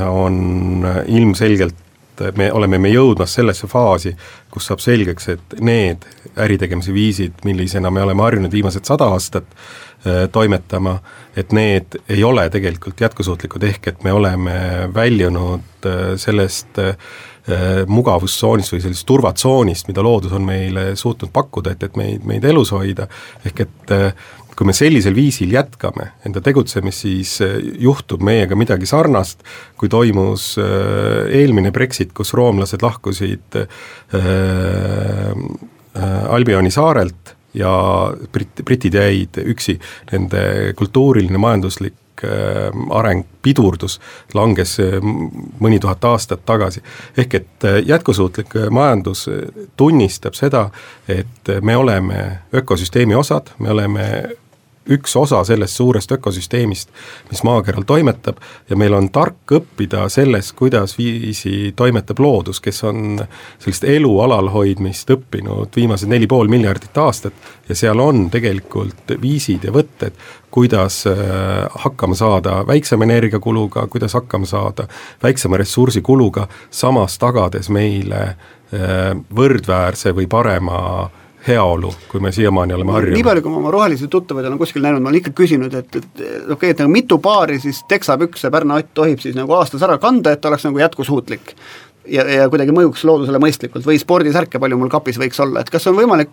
on 0.08 0.84
ilmselgelt 1.06 1.86
me 2.36 2.48
oleme 2.52 2.78
me 2.82 2.90
jõudmas 2.90 3.34
sellesse 3.38 3.68
faasi, 3.70 4.12
kus 4.50 4.68
saab 4.68 4.82
selgeks, 4.82 5.28
et 5.34 5.58
need 5.64 6.06
äritegemise 6.38 6.94
viisid, 6.94 7.42
millisena 7.46 7.92
me 7.94 8.02
oleme 8.02 8.24
harjunud 8.24 8.52
viimased 8.52 8.88
sada 8.88 9.10
aastat 9.14 9.46
äh, 9.46 10.26
toimetama, 10.32 10.98
et 11.38 11.54
need 11.56 11.98
ei 12.08 12.24
ole 12.26 12.48
tegelikult 12.50 13.00
jätkusuutlikud, 13.00 13.68
ehk 13.70 13.92
et 13.92 14.04
me 14.06 14.14
oleme 14.14 14.58
väljunud 14.94 15.86
äh, 15.88 16.14
sellest 16.20 16.82
äh, 16.82 16.96
Äh, 17.48 17.86
mugavustsoonist 17.88 18.74
või 18.74 18.82
sellisest 18.84 19.06
turvatsoonist, 19.08 19.86
mida 19.88 20.02
loodus 20.04 20.34
on 20.36 20.44
meile 20.44 20.90
suutnud 21.00 21.30
pakkuda, 21.32 21.72
et, 21.72 21.86
et 21.86 21.94
meid, 21.96 22.26
meid 22.28 22.44
elus 22.44 22.74
hoida, 22.76 23.06
ehk 23.48 23.62
et 23.64 23.92
äh, 23.94 24.26
kui 24.52 24.68
me 24.68 24.74
sellisel 24.76 25.16
viisil 25.16 25.54
jätkame 25.54 26.10
enda 26.28 26.42
tegutsemist, 26.44 27.06
siis 27.06 27.32
äh, 27.46 27.54
juhtub 27.80 28.20
meiega 28.26 28.58
midagi 28.58 28.90
sarnast, 28.90 29.40
kui 29.80 29.88
toimus 29.88 30.50
eelmine 30.60 31.72
Brexit, 31.72 32.12
kus 32.12 32.34
roomlased 32.36 32.84
lahkusid 32.84 33.62
Albioni 36.28 36.70
saarelt 36.74 37.37
ja 37.58 37.72
Brit-, 38.32 38.64
britid 38.64 38.94
jäid 38.98 39.40
üksi, 39.44 39.78
nende 40.12 40.74
kultuuriline, 40.78 41.38
majanduslik 41.38 41.96
areng 42.90 43.22
pidurdus, 43.42 44.00
langes 44.34 44.72
mõni 45.62 45.78
tuhat 45.78 46.04
aastat 46.04 46.42
tagasi. 46.46 46.82
ehk 47.16 47.34
et 47.34 47.66
jätkusuutlik 47.86 48.56
majandus 48.70 49.28
tunnistab 49.76 50.34
seda, 50.34 50.70
et 51.08 51.52
me 51.62 51.76
oleme 51.76 52.40
ökosüsteemi 52.54 53.14
osad, 53.14 53.54
me 53.58 53.70
oleme 53.70 54.08
üks 54.88 55.16
osa 55.16 55.42
sellest 55.44 55.76
suurest 55.76 56.12
ökosüsteemist, 56.12 56.88
mis 57.30 57.42
maakeral 57.46 57.84
toimetab 57.88 58.40
ja 58.70 58.76
meil 58.76 58.94
on 58.96 59.10
tark 59.12 59.52
õppida 59.58 60.06
sellest, 60.12 60.54
kuidas 60.58 60.96
viisi 60.98 61.72
toimetab 61.76 62.20
loodus, 62.22 62.60
kes 62.64 62.82
on 62.88 63.20
sellist 63.58 63.84
elu 63.88 64.12
alalhoidmist 64.24 65.10
õppinud 65.14 65.76
viimased 65.76 66.10
neli 66.10 66.26
pool 66.30 66.50
miljardit 66.50 66.96
aastat 66.98 67.68
ja 67.68 67.76
seal 67.78 68.00
on 68.00 68.28
tegelikult 68.32 69.16
viisid 69.20 69.68
ja 69.68 69.74
võtted, 69.74 70.16
kuidas 70.50 71.02
äh, 71.06 71.16
hakkama 71.84 72.16
saada 72.18 72.62
väiksema 72.66 73.04
energiakuluga, 73.04 73.86
kuidas 73.86 74.14
hakkama 74.14 74.46
saada 74.46 74.88
väiksema 75.22 75.60
ressursikuluga, 75.60 76.48
samas 76.70 77.18
tagades 77.18 77.68
meile 77.68 78.22
äh, 78.24 79.12
võrdväärse 79.36 80.14
või 80.16 80.28
parema 80.30 80.78
heaolu, 81.48 81.92
kui 82.08 82.20
me 82.20 82.32
siiamaani 82.32 82.76
oleme 82.76 82.94
harjunud. 82.94 83.16
nii 83.18 83.26
palju, 83.26 83.44
kui 83.44 83.52
ma 83.52 83.60
oma 83.62 83.72
rohelisi 83.74 84.08
tuttavaid 84.12 84.46
olen 84.48 84.60
kuskil 84.60 84.84
näinud, 84.84 85.02
ma 85.04 85.10
olen 85.10 85.20
ikka 85.20 85.34
küsinud, 85.36 85.74
et, 85.74 85.96
et 86.00 86.22
okei 86.22 86.52
okay,, 86.54 86.72
et 86.74 86.82
nagu 86.82 86.92
mitu 86.92 87.18
paari 87.24 87.58
siis 87.62 87.82
teksapükse 87.88 88.50
Pärnu 88.54 88.76
Ott 88.78 88.92
tohib 88.94 89.22
siis 89.24 89.36
nagu 89.38 89.54
aastas 89.58 89.82
ära 89.86 89.98
kanda, 90.02 90.34
et 90.36 90.44
oleks 90.44 90.66
nagu 90.68 90.78
jätkusuutlik. 90.78 91.54
ja, 92.08 92.24
ja 92.24 92.48
kuidagi 92.48 92.72
mõjuks 92.72 93.04
loodusele 93.04 93.40
mõistlikult 93.42 93.86
või 93.86 93.98
spordisärke, 94.00 94.60
palju 94.60 94.78
mul 94.78 94.92
kapis 94.92 95.18
võiks 95.20 95.40
olla, 95.44 95.60
et 95.60 95.70
kas 95.70 95.86
on 95.90 95.96
võimalik 95.96 96.30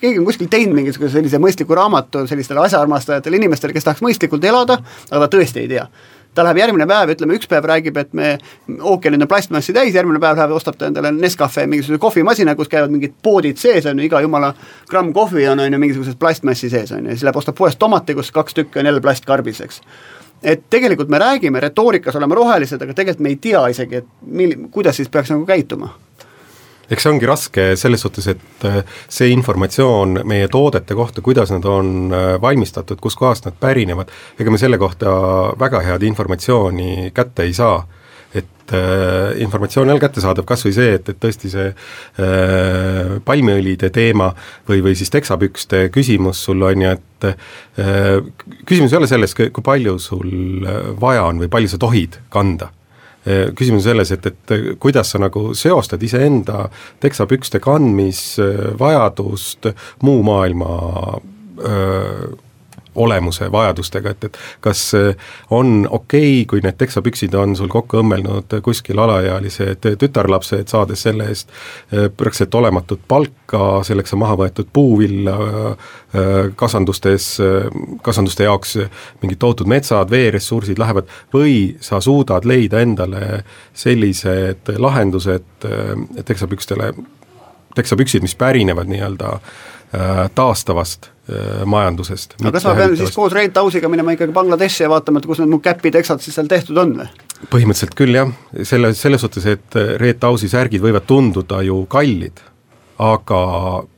keegi 0.00 0.18
on 0.18 0.26
kuskil 0.26 0.50
teinud 0.52 0.76
mingisuguse 0.76 1.14
sellise 1.14 1.38
mõistliku 1.40 1.76
raamatu 1.78 2.26
sellistele 2.28 2.60
asjaarmastajatele 2.66 3.38
inimestele, 3.40 3.72
kes 3.72 3.86
tahaks 3.86 4.02
mõistlikult 4.04 4.44
elada, 4.44 4.80
aga 5.10 5.24
ta 5.24 5.36
tõesti 5.36 5.64
ei 5.64 5.70
tea 5.70 5.86
ta 6.34 6.44
läheb 6.44 6.60
järgmine 6.62 6.86
päev, 6.90 7.12
ütleme 7.14 7.36
üks 7.38 7.48
päev 7.50 7.66
räägib, 7.68 7.98
et 8.00 8.12
me, 8.16 8.34
ookeanid 8.80 9.22
on 9.22 9.30
plastmassi 9.30 9.74
täis, 9.76 9.94
järgmine 9.94 10.20
päev 10.22 10.38
läheb, 10.38 10.54
ostab 10.56 10.78
ta 10.78 10.88
endale 10.90 11.12
Nescafe 11.14 11.66
mingisuguse 11.70 12.00
kohvimasina, 12.02 12.56
kus 12.58 12.70
käivad 12.72 12.92
mingid 12.94 13.16
poodid 13.22 13.60
sees, 13.60 13.86
on 13.90 13.98
ju, 13.98 14.08
iga 14.08 14.20
jumala 14.24 14.52
gramm 14.90 15.12
kohvi 15.16 15.46
on, 15.50 15.62
on 15.64 15.72
ju, 15.72 15.82
mingisuguses 15.82 16.18
plastmassi 16.20 16.70
sees, 16.72 16.92
on 16.92 17.06
ju, 17.06 17.14
siis 17.14 17.26
läheb 17.26 17.38
ostab 17.40 17.58
poest 17.58 17.78
tomati, 17.78 18.16
kus 18.18 18.32
kaks 18.34 18.58
tükki 18.60 18.82
on 18.82 18.90
jälle 18.90 19.04
plastkarbis, 19.04 19.60
eks. 19.64 19.82
Et 20.44 20.64
tegelikult 20.70 21.08
me 21.08 21.18
räägime, 21.18 21.60
retoorikas 21.62 22.16
oleme 22.20 22.36
rohelised, 22.36 22.82
aga 22.82 22.96
tegelikult 22.96 23.24
me 23.24 23.32
ei 23.32 23.38
tea 23.40 23.62
isegi, 23.72 24.02
et 24.02 24.10
mil-, 24.26 24.58
kuidas 24.74 25.00
siis 25.00 25.08
peaks 25.08 25.32
nagu 25.32 25.46
käituma 25.48 25.94
eks 26.90 27.06
see 27.06 27.12
ongi 27.14 27.28
raske 27.28 27.66
selles 27.80 28.04
suhtes, 28.04 28.28
et 28.34 28.68
äh, 28.68 28.80
see 29.08 29.32
informatsioon 29.34 30.22
meie 30.28 30.48
toodete 30.52 30.96
kohta, 30.98 31.24
kuidas 31.24 31.52
nad 31.54 31.66
on 31.68 32.12
äh, 32.12 32.30
valmistatud, 32.42 33.00
kuskohast 33.02 33.48
nad 33.48 33.58
pärinevad, 33.60 34.12
ega 34.38 34.54
me 34.54 34.60
selle 34.60 34.80
kohta 34.80 35.10
väga 35.60 35.84
head 35.86 36.08
informatsiooni 36.10 37.12
kätte 37.14 37.46
ei 37.46 37.54
saa. 37.56 37.82
Et 38.34 38.72
äh, 38.74 39.36
informatsioon 39.44 39.92
on 39.92 40.00
kättesaadav, 40.02 40.42
kas 40.48 40.64
või 40.66 40.72
see, 40.74 40.94
et, 40.96 41.08
et 41.12 41.18
tõesti 41.22 41.50
see 41.52 41.68
äh, 41.70 43.12
palmiõlide 43.24 43.92
teema 43.94 44.32
või, 44.66 44.80
või 44.82 44.96
siis 44.98 45.12
teksapükste 45.14 45.84
küsimus 45.94 46.40
sul 46.42 46.66
on 46.66 46.82
ju, 46.82 46.94
et 46.96 47.28
äh, 47.30 48.16
küsimus 48.66 48.90
ei 48.90 48.98
ole 48.98 49.10
selles, 49.10 49.36
kui 49.38 49.62
palju 49.62 50.00
sul 50.02 50.66
vaja 50.98 51.28
on 51.28 51.44
või 51.44 51.52
palju 51.52 51.76
sa 51.76 51.78
tohid 51.86 52.18
kanda 52.34 52.72
küsimus 53.56 53.80
on 53.80 53.84
selles, 53.88 54.10
et, 54.12 54.26
et 54.26 54.52
kuidas 54.80 55.10
sa 55.14 55.18
nagu 55.22 55.54
seostad 55.56 56.02
iseenda 56.04 56.68
teksapükste 57.00 57.60
kandmisvajadust 57.64 59.66
muu 60.02 60.22
maailma 60.26 60.70
öö, 61.64 62.28
olemuse 62.94 63.50
vajadustega, 63.52 64.10
et, 64.10 64.24
et 64.24 64.38
kas 64.64 64.92
on 65.50 65.86
okei 65.90 66.42
okay,, 66.42 66.44
kui 66.48 66.62
need 66.64 66.78
teksapüksid 66.78 67.34
on 67.38 67.56
sul 67.56 67.70
kokku 67.72 68.00
õmmelnud 68.02 68.58
kuskil 68.64 68.98
alaealised 69.02 69.86
tütarlapsed, 70.00 70.68
saades 70.70 71.04
selle 71.06 71.28
eest 71.32 71.50
eh, 71.92 72.08
praktiliselt 72.08 72.54
olematut 72.54 73.02
palka, 73.08 73.82
selleks 73.86 74.14
on 74.14 74.22
maha 74.24 74.38
võetud 74.44 74.70
puuvilla 74.72 75.36
eh, 75.44 76.52
kasvandustes, 76.56 77.28
kasanduste 78.02 78.46
jaoks 78.46 78.76
mingid 79.22 79.40
tohutud 79.42 79.70
metsad, 79.70 80.10
veeressursid 80.10 80.78
lähevad, 80.78 81.10
või 81.34 81.76
sa 81.84 82.00
suudad 82.04 82.46
leida 82.48 82.80
endale 82.84 83.42
sellised 83.74 84.70
lahendused 84.78 85.66
teksapükstele, 86.24 86.92
teksapüksid, 87.74 88.22
mis 88.22 88.36
pärinevad 88.38 88.90
nii-öelda 88.90 89.38
taastavast 90.34 91.14
Äh, 91.24 91.62
majandusest. 91.64 92.34
aga 92.36 92.50
kas 92.52 92.66
ma 92.68 92.72
pean 92.76 92.94
siis 93.00 93.14
koos 93.16 93.32
Rein 93.32 93.48
Tausiga 93.48 93.88
minema 93.88 94.12
ikkagi 94.12 94.32
Bangladeshi 94.36 94.82
ja 94.82 94.90
vaatama, 94.92 95.22
et 95.22 95.28
kus 95.30 95.38
need 95.40 95.48
mu 95.48 95.56
käpiteksad 95.64 96.20
siis 96.20 96.36
seal 96.36 96.50
tehtud 96.50 96.76
on 96.82 96.90
või? 96.98 97.06
põhimõtteliselt 97.48 97.96
küll 97.96 98.12
jah, 98.12 98.34
selle, 98.60 98.90
selles 98.92 99.24
suhtes, 99.24 99.46
et 99.48 99.78
Reet 100.02 100.26
Ausi 100.28 100.50
särgid 100.52 100.84
võivad 100.84 101.06
tunduda 101.08 101.62
ju 101.64 101.78
kallid 101.88 102.44
aga 102.98 103.40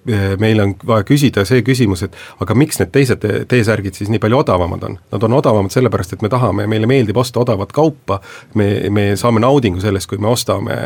eh, 0.09 0.37
meil 0.41 0.61
on 0.63 0.73
vaja 0.87 1.05
küsida 1.05 1.45
see 1.49 1.61
küsimus, 1.67 2.03
et 2.07 2.15
aga 2.41 2.57
miks 2.57 2.81
need 2.81 2.93
teised 2.95 3.27
T-särgid 3.51 3.99
siis 3.99 4.11
nii 4.13 4.21
palju 4.23 4.41
odavamad 4.41 4.87
on? 4.89 4.97
Nad 5.13 5.27
on 5.29 5.37
odavamad 5.37 5.75
sellepärast, 5.75 6.17
et 6.17 6.25
me 6.25 6.31
tahame, 6.33 6.67
meile 6.71 6.89
meeldib 6.89 7.19
osta 7.21 7.43
odavat 7.43 7.75
kaupa, 7.77 8.21
me, 8.57 8.69
me 8.91 9.07
saame 9.21 9.43
naudingu 9.45 9.83
sellest, 9.85 10.09
kui 10.11 10.23
me 10.23 10.31
ostame 10.33 10.79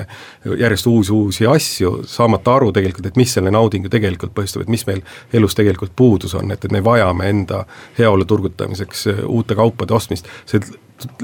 järjest 0.45 0.91
uusi, 0.91 1.15
uusi 1.15 1.47
asju, 1.47 1.95
saamata 2.11 2.57
aru 2.59 2.73
tegelikult, 2.75 3.11
et 3.13 3.21
mis 3.21 3.33
selle 3.39 3.55
naudingu 3.55 3.93
tegelikult 3.93 4.35
põhjustab, 4.35 4.67
et 4.67 4.75
mis 4.75 4.87
meil 4.91 5.03
elus 5.33 5.59
tegelikult 5.59 5.95
puudus 5.97 6.35
on, 6.39 6.51
et, 6.51 6.65
et 6.65 6.75
me 6.75 6.83
vajame 6.85 7.31
enda 7.31 7.65
heaolu 7.99 8.27
turgutamiseks 8.27 9.07
uute 9.27 9.59
kaupade 9.59 9.95
ostmist, 9.95 10.27
see 10.51 10.63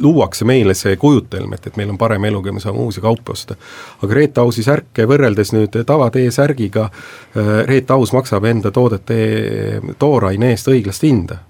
luuakse 0.02 0.44
meile 0.48 0.74
see 0.74 0.96
kujutelm, 1.00 1.52
et, 1.56 1.66
et 1.66 1.76
meil 1.76 1.90
on 1.92 1.98
parem 1.98 2.24
elu, 2.28 2.42
kui 2.42 2.54
me 2.56 2.62
saame 2.62 2.80
uusi 2.84 3.02
kaupu 3.04 3.32
osta. 3.32 3.56
aga 4.02 4.14
Reet 4.14 4.38
Ausi 4.38 4.64
särke 4.66 5.06
võrreldes 5.08 5.52
nüüd 5.56 5.76
tavatee 5.86 6.30
särgiga, 6.30 6.88
äh, 7.36 7.52
Reet 7.68 7.90
Aus 7.90 8.12
maksab 8.16 8.44
enda 8.44 8.70
toodete 8.70 9.18
tooraine 9.98 10.54
eest 10.54 10.68
õiglast 10.72 11.06
hinda. 11.06 11.42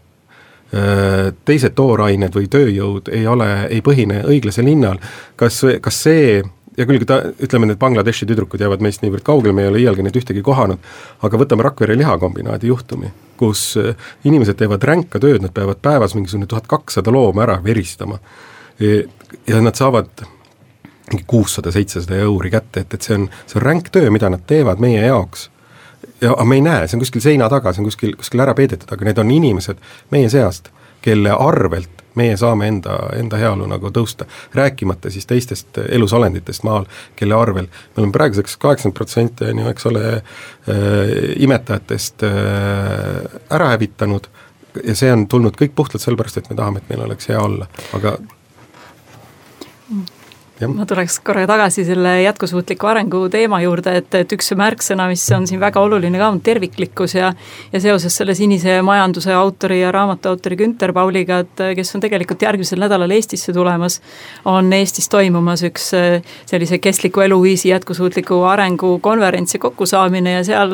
Äh, 0.74 1.32
teised 1.46 1.76
toorained 1.78 2.34
või 2.34 2.50
tööjõud 2.50 3.12
ei 3.14 3.26
ole, 3.26 3.50
ei 3.70 3.82
põhine 3.86 4.24
õiglasel 4.26 4.66
hinnal, 4.66 4.98
kas, 5.36 5.62
kas 5.80 6.02
see 6.08 6.42
hea 6.76 6.86
küll, 6.88 7.04
ta, 7.08 7.20
ütleme, 7.42 7.70
need 7.70 7.80
Bangladeshi 7.80 8.28
tüdrukud 8.28 8.60
jäävad 8.60 8.82
meist 8.84 9.04
niivõrd 9.04 9.24
kaugele, 9.26 9.54
me 9.56 9.64
ei 9.64 9.70
ole 9.70 9.82
iialgi 9.84 10.04
neid 10.04 10.18
ühtegi 10.20 10.42
kohanud, 10.44 10.82
aga 11.24 11.40
võtame 11.40 11.64
Rakvere 11.66 11.96
lihakombinaadi 11.96 12.68
juhtumi, 12.68 13.12
kus 13.38 13.68
äh, 13.80 14.08
inimesed 14.24 14.58
teevad 14.60 14.84
ränka 14.84 15.20
tööd, 15.22 15.42
nad 15.44 15.54
peavad 15.54 15.82
päevas 15.82 16.16
mingisugune 16.16 16.48
tuhat 16.50 16.68
kakssada 16.70 17.12
looma 17.14 17.46
ära 17.46 17.60
veristama. 17.64 18.18
ja 19.46 19.60
nad 19.64 19.74
saavad 19.74 20.10
mingi 21.10 21.24
kuussada, 21.26 21.72
seitsesada 21.72 22.18
euri 22.20 22.50
kätte, 22.52 22.82
et, 22.84 22.94
et 22.94 23.02
see 23.02 23.14
on, 23.16 23.28
see 23.46 23.56
on 23.56 23.62
ränk 23.62 23.88
töö, 23.94 24.10
mida 24.12 24.28
nad 24.28 24.42
teevad 24.46 24.82
meie 24.82 25.00
jaoks 25.06 25.48
ja 26.20 26.44
me 26.44 26.58
ei 26.58 26.64
näe, 26.64 26.86
see 26.88 26.98
on 26.98 27.04
kuskil 27.04 27.24
seina 27.24 27.48
taga, 27.52 27.72
see 27.72 27.82
on 27.82 27.88
kuskil, 27.90 28.14
kuskil 28.20 28.42
ära 28.44 28.54
peidetud, 28.56 28.90
aga 28.92 29.08
need 29.08 29.20
on 29.22 29.30
inimesed 29.32 29.80
meie 30.14 30.28
seast, 30.32 30.70
kelle 31.04 31.32
arvelt 31.32 31.95
meie 32.16 32.36
saame 32.36 32.68
enda, 32.70 32.96
enda 33.16 33.40
heaolu 33.40 33.66
nagu 33.70 33.90
tõusta. 33.94 34.26
rääkimata 34.54 35.10
siis 35.10 35.26
teistest 35.26 35.78
elusolenditest 35.88 36.64
maal, 36.64 36.86
kelle 37.16 37.34
arvel 37.34 37.68
me 37.68 38.02
oleme 38.02 38.12
praeguseks 38.12 38.56
kaheksakümmend 38.56 38.96
protsenti 38.96 39.50
on 39.50 39.58
ju, 39.58 39.68
eks 39.68 39.86
ole 39.86 40.04
äh,, 40.16 40.22
imetajatest 41.36 42.22
äh, 42.22 43.40
ära 43.50 43.68
hävitanud 43.74 44.28
ja 44.84 44.94
see 44.96 45.12
on 45.12 45.26
tulnud 45.28 45.56
kõik 45.56 45.74
puhtalt 45.76 46.02
sellepärast, 46.02 46.42
et 46.42 46.50
me 46.50 46.56
tahame, 46.56 46.82
et 46.82 46.90
meil 46.92 47.06
oleks 47.06 47.30
hea 47.30 47.40
olla, 47.40 47.68
aga 47.96 48.16
ma 50.64 50.86
tuleks 50.88 51.18
korra 51.24 51.44
tagasi 51.48 51.84
selle 51.84 52.14
jätkusuutliku 52.22 52.88
arengu 52.88 53.26
teema 53.32 53.58
juurde, 53.60 53.92
et, 54.00 54.14
et 54.16 54.30
üks 54.32 54.54
märksõna, 54.56 55.04
mis 55.10 55.24
on 55.36 55.44
siin 55.48 55.60
väga 55.60 55.82
oluline 55.84 56.16
ka, 56.16 56.30
on 56.32 56.40
terviklikkus 56.40 57.16
ja 57.18 57.32
ja 57.72 57.80
seoses 57.82 58.16
selle 58.16 58.34
sinise 58.34 58.78
majanduse 58.86 59.34
autori 59.36 59.82
ja 59.82 59.90
raamatu 59.92 60.30
autori 60.32 60.56
Günter 60.56 60.94
Pauliga, 60.96 61.42
et 61.44 61.62
kes 61.76 61.94
on 61.96 62.04
tegelikult 62.04 62.42
järgmisel 62.46 62.80
nädalal 62.80 63.12
Eestisse 63.12 63.52
tulemas, 63.52 64.00
on 64.48 64.72
Eestis 64.72 65.10
toimumas 65.12 65.64
üks 65.68 65.90
sellise 65.92 66.80
kestliku 66.80 67.20
eluviisi 67.26 67.68
jätkusuutliku 67.74 68.40
arengu 68.48 68.96
konverentsi 69.04 69.60
kokkusaamine 69.60 70.38
ja 70.38 70.44
seal 70.44 70.72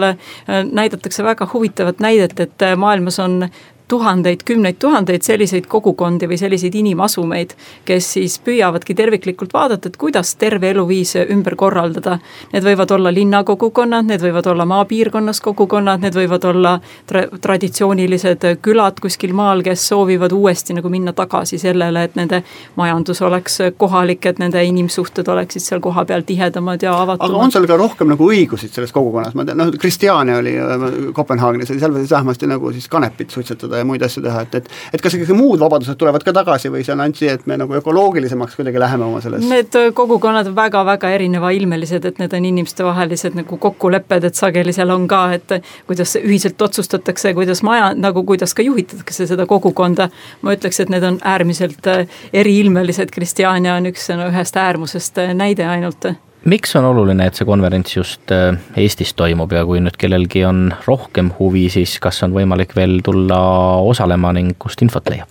näidatakse 0.72 1.24
väga 1.26 1.48
huvitavat 1.52 2.00
näidet, 2.00 2.38
et 2.40 2.68
maailmas 2.76 3.18
on 3.18 3.48
tuhandeid, 3.88 4.42
kümneid 4.44 4.78
tuhandeid 4.78 5.22
selliseid 5.22 5.66
kogukondi 5.70 6.28
või 6.28 6.38
selliseid 6.40 6.74
inimasumeid, 6.74 7.54
kes 7.84 8.12
siis 8.16 8.38
püüavadki 8.44 8.94
terviklikult 8.96 9.52
vaadata, 9.54 9.88
et 9.88 9.96
kuidas 10.00 10.34
terve 10.40 10.70
eluviis 10.72 11.14
ümber 11.22 11.56
korraldada. 11.60 12.18
Need 12.52 12.64
võivad 12.66 12.94
olla 12.96 13.12
linnakogukonnad, 13.14 14.08
need 14.08 14.24
võivad 14.24 14.48
olla 14.52 14.66
maapiirkonnas 14.70 15.40
kogukonnad, 15.44 16.02
need 16.04 16.16
võivad 16.16 16.46
olla 16.48 16.76
tra 17.06 17.24
traditsioonilised 17.40 18.46
külad 18.62 19.00
kuskil 19.02 19.34
maal, 19.36 19.62
kes 19.66 19.88
soovivad 19.92 20.32
uuesti 20.32 20.76
nagu 20.78 20.88
minna 20.92 21.12
tagasi 21.16 21.58
sellele, 21.60 22.06
et 22.08 22.16
nende 22.18 22.42
majandus 22.76 23.22
oleks 23.22 23.60
kohalik, 23.76 24.26
et 24.26 24.40
nende 24.42 24.64
inimsuhted 24.64 25.28
oleksid 25.28 25.64
seal 25.64 25.84
kohapeal 25.84 26.24
tihedamad 26.26 26.82
ja 26.82 26.94
avatumad. 27.02 27.30
aga 27.30 27.44
on 27.44 27.52
seal 27.52 27.68
ka 27.68 27.76
rohkem 27.80 28.12
nagu 28.14 28.30
õigusid 28.32 28.72
selles 28.72 28.92
kogukonnas, 28.92 29.36
ma 29.38 29.44
tean, 29.44 29.60
noh, 29.60 29.72
Kristjane 29.80 30.36
oli 30.36 30.56
äh, 30.58 30.88
Kopenhaagenis, 31.14 31.72
seal 31.72 31.94
võis 31.94 32.10
vähemasti 32.10 32.48
nagu 32.50 32.72
siis 32.72 32.88
kanepit 32.92 33.30
suitsetada 33.30 33.71
ja 33.80 33.86
muid 33.88 34.02
asju 34.02 34.22
teha, 34.24 34.44
et, 34.46 34.54
et 34.54 34.70
et 34.92 35.02
kas 35.04 35.14
ikkagi 35.16 35.36
muud 35.36 35.60
vabadused 35.62 35.98
tulevad 35.98 36.24
ka 36.24 36.34
tagasi 36.36 36.70
või 36.72 36.84
see 36.86 36.94
on 36.94 37.02
ainult 37.04 37.20
see, 37.20 37.30
et 37.32 37.46
me 37.50 37.58
nagu 37.60 37.76
ökoloogilisemaks 37.78 38.56
kuidagi 38.58 38.80
läheme 38.82 39.06
oma 39.06 39.20
selles? 39.24 39.44
Need 39.48 39.78
kogukonnad 39.98 40.50
on 40.50 40.56
väga-väga 40.56 41.12
erinevailmelised, 41.16 42.08
et 42.08 42.18
need 42.22 42.36
on 42.36 42.48
inimestevahelised 42.52 43.38
nagu 43.38 43.58
kokkulepped, 43.62 44.28
et 44.28 44.38
sageli 44.38 44.74
seal 44.76 44.92
on 44.94 45.06
ka, 45.10 45.22
et 45.38 45.56
kuidas 45.86 46.16
ühiselt 46.22 46.62
otsustatakse, 46.62 47.34
kuidas 47.34 47.62
maja, 47.66 47.92
nagu 47.98 48.24
kuidas 48.28 48.54
ka 48.54 48.66
juhitatakse 48.66 49.26
seda 49.30 49.46
kogukonda. 49.46 50.08
ma 50.42 50.54
ütleks, 50.56 50.80
et 50.80 50.90
need 50.92 51.04
on 51.06 51.18
äärmiselt 51.24 51.86
eriilmelised, 52.32 53.10
Kristjania 53.14 53.76
on 53.78 53.88
üks 53.92 54.08
no, 54.16 54.28
ühest 54.32 54.56
äärmusest 54.56 55.18
näide 55.34 55.66
ainult 55.68 56.12
miks 56.44 56.76
on 56.76 56.86
oluline, 56.88 57.26
et 57.26 57.38
see 57.38 57.46
konverents 57.48 57.96
just 57.96 58.32
äh, 58.34 58.56
Eestis 58.76 59.14
toimub 59.18 59.52
ja 59.54 59.64
kui 59.68 59.80
nüüd 59.82 59.98
kellelgi 60.00 60.44
on 60.48 60.70
rohkem 60.86 61.32
huvi, 61.38 61.68
siis 61.72 61.98
kas 62.02 62.22
on 62.26 62.34
võimalik 62.36 62.74
veel 62.76 63.00
tulla 63.04 63.42
osalema 63.82 64.32
ning 64.36 64.56
kust 64.62 64.82
infot 64.84 65.10
leiab? 65.12 65.30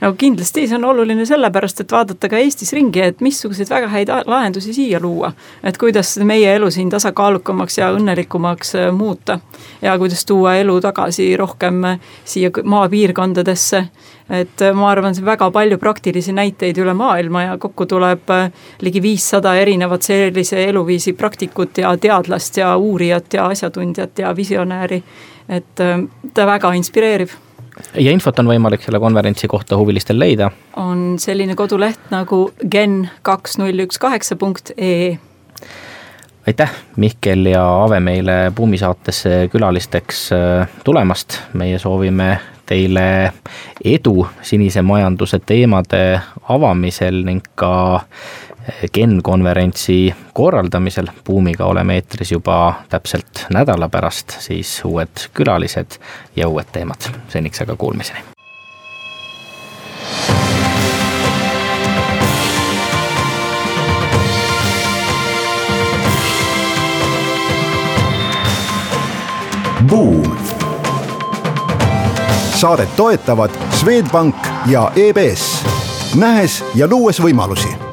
No 0.00 0.12
kindlasti 0.18 0.66
see 0.68 0.76
on 0.76 0.84
oluline 0.84 1.26
sellepärast, 1.26 1.80
et 1.82 1.92
vaadata 1.92 2.28
ka 2.30 2.38
Eestis 2.38 2.72
ringi, 2.76 3.02
et 3.02 3.22
missuguseid 3.24 3.70
väga 3.70 3.88
häid 3.92 4.12
lahendusi 4.26 4.74
siia 4.74 5.00
luua. 5.02 5.32
et 5.62 5.78
kuidas 5.78 6.18
meie 6.24 6.54
elu 6.54 6.70
siin 6.70 6.90
tasakaalukamaks 6.90 7.78
ja 7.78 7.90
õnnelikumaks 7.96 8.74
äh, 8.78 8.92
muuta 8.92 9.40
ja 9.82 9.98
kuidas 9.98 10.24
tuua 10.26 10.54
elu 10.56 10.80
tagasi 10.80 11.36
rohkem 11.36 11.84
äh, 11.84 11.98
siia 12.24 12.50
maapiirkondadesse. 12.64 13.84
et 14.30 14.62
äh, 14.62 14.74
ma 14.74 14.90
arvan, 14.90 15.14
see 15.14 15.24
väga 15.24 15.50
palju 15.50 15.78
praktilisi 15.78 16.32
näiteid 16.32 16.78
üle 16.78 16.94
maailma 16.94 17.42
ja 17.42 17.58
kokku 17.58 17.86
tuleb 17.86 18.30
ligi 18.80 19.02
viissada 19.02 19.54
erinevat 19.54 20.02
sellise 20.02 20.64
eluviisi 20.64 21.12
praktikut 21.12 21.78
ja 21.78 21.96
teadlast 21.96 22.56
ja 22.56 22.76
uurijat 22.76 23.34
ja 23.34 23.46
asjatundjat 23.46 24.18
ja 24.18 24.36
visionääri. 24.36 25.02
et 25.48 25.80
ta 26.34 26.46
väga 26.46 26.72
inspireeriv 26.72 27.47
ja 27.94 28.10
infot 28.12 28.38
on 28.38 28.50
võimalik 28.50 28.84
selle 28.84 29.00
konverentsi 29.02 29.48
kohta 29.48 29.76
huvilistel 29.76 30.18
leida. 30.18 30.50
on 30.76 31.18
selline 31.18 31.54
koduleht 31.54 32.10
nagu 32.10 32.50
gen 32.70 33.08
kaks 33.22 33.58
null 33.58 33.86
üks 33.86 33.98
kaheksa 33.98 34.36
punkt 34.36 34.72
ee 34.76 35.18
aitäh, 36.48 36.70
Mihkel 36.96 37.46
ja 37.46 37.64
Ave 37.84 38.00
meile 38.00 38.52
Buumi 38.56 38.78
saatesse 38.78 39.48
külalisteks 39.52 40.30
äh, 40.32 40.68
tulemast, 40.84 41.40
meie 41.52 41.78
soovime 41.78 42.38
teile 42.68 43.32
edu 43.84 44.26
sinise 44.42 44.82
majanduse 44.82 45.40
teemade 45.44 46.20
avamisel 46.48 47.22
ning 47.24 47.44
ka 47.54 48.00
Gen 48.94 49.22
konverentsi 49.22 50.14
korraldamisel. 50.32 51.06
Buumiga 51.26 51.64
oleme 51.64 51.94
eetris 51.94 52.32
juba 52.32 52.74
täpselt 52.88 53.46
nädala 53.50 53.88
pärast, 53.88 54.36
siis 54.40 54.80
uued 54.84 55.28
külalised 55.34 55.98
ja 56.36 56.48
uued 56.48 56.66
teemad. 56.72 57.08
seniks 57.28 57.62
aga 57.62 57.76
kuulmiseni. 57.76 58.18
Buum. 69.88 70.36
saadet 72.54 72.96
toetavad 72.96 73.50
Swedbank 73.70 74.36
ja 74.66 74.92
EBS, 74.96 75.64
nähes 76.14 76.64
ja 76.74 76.88
luues 76.90 77.22
võimalusi 77.22 77.87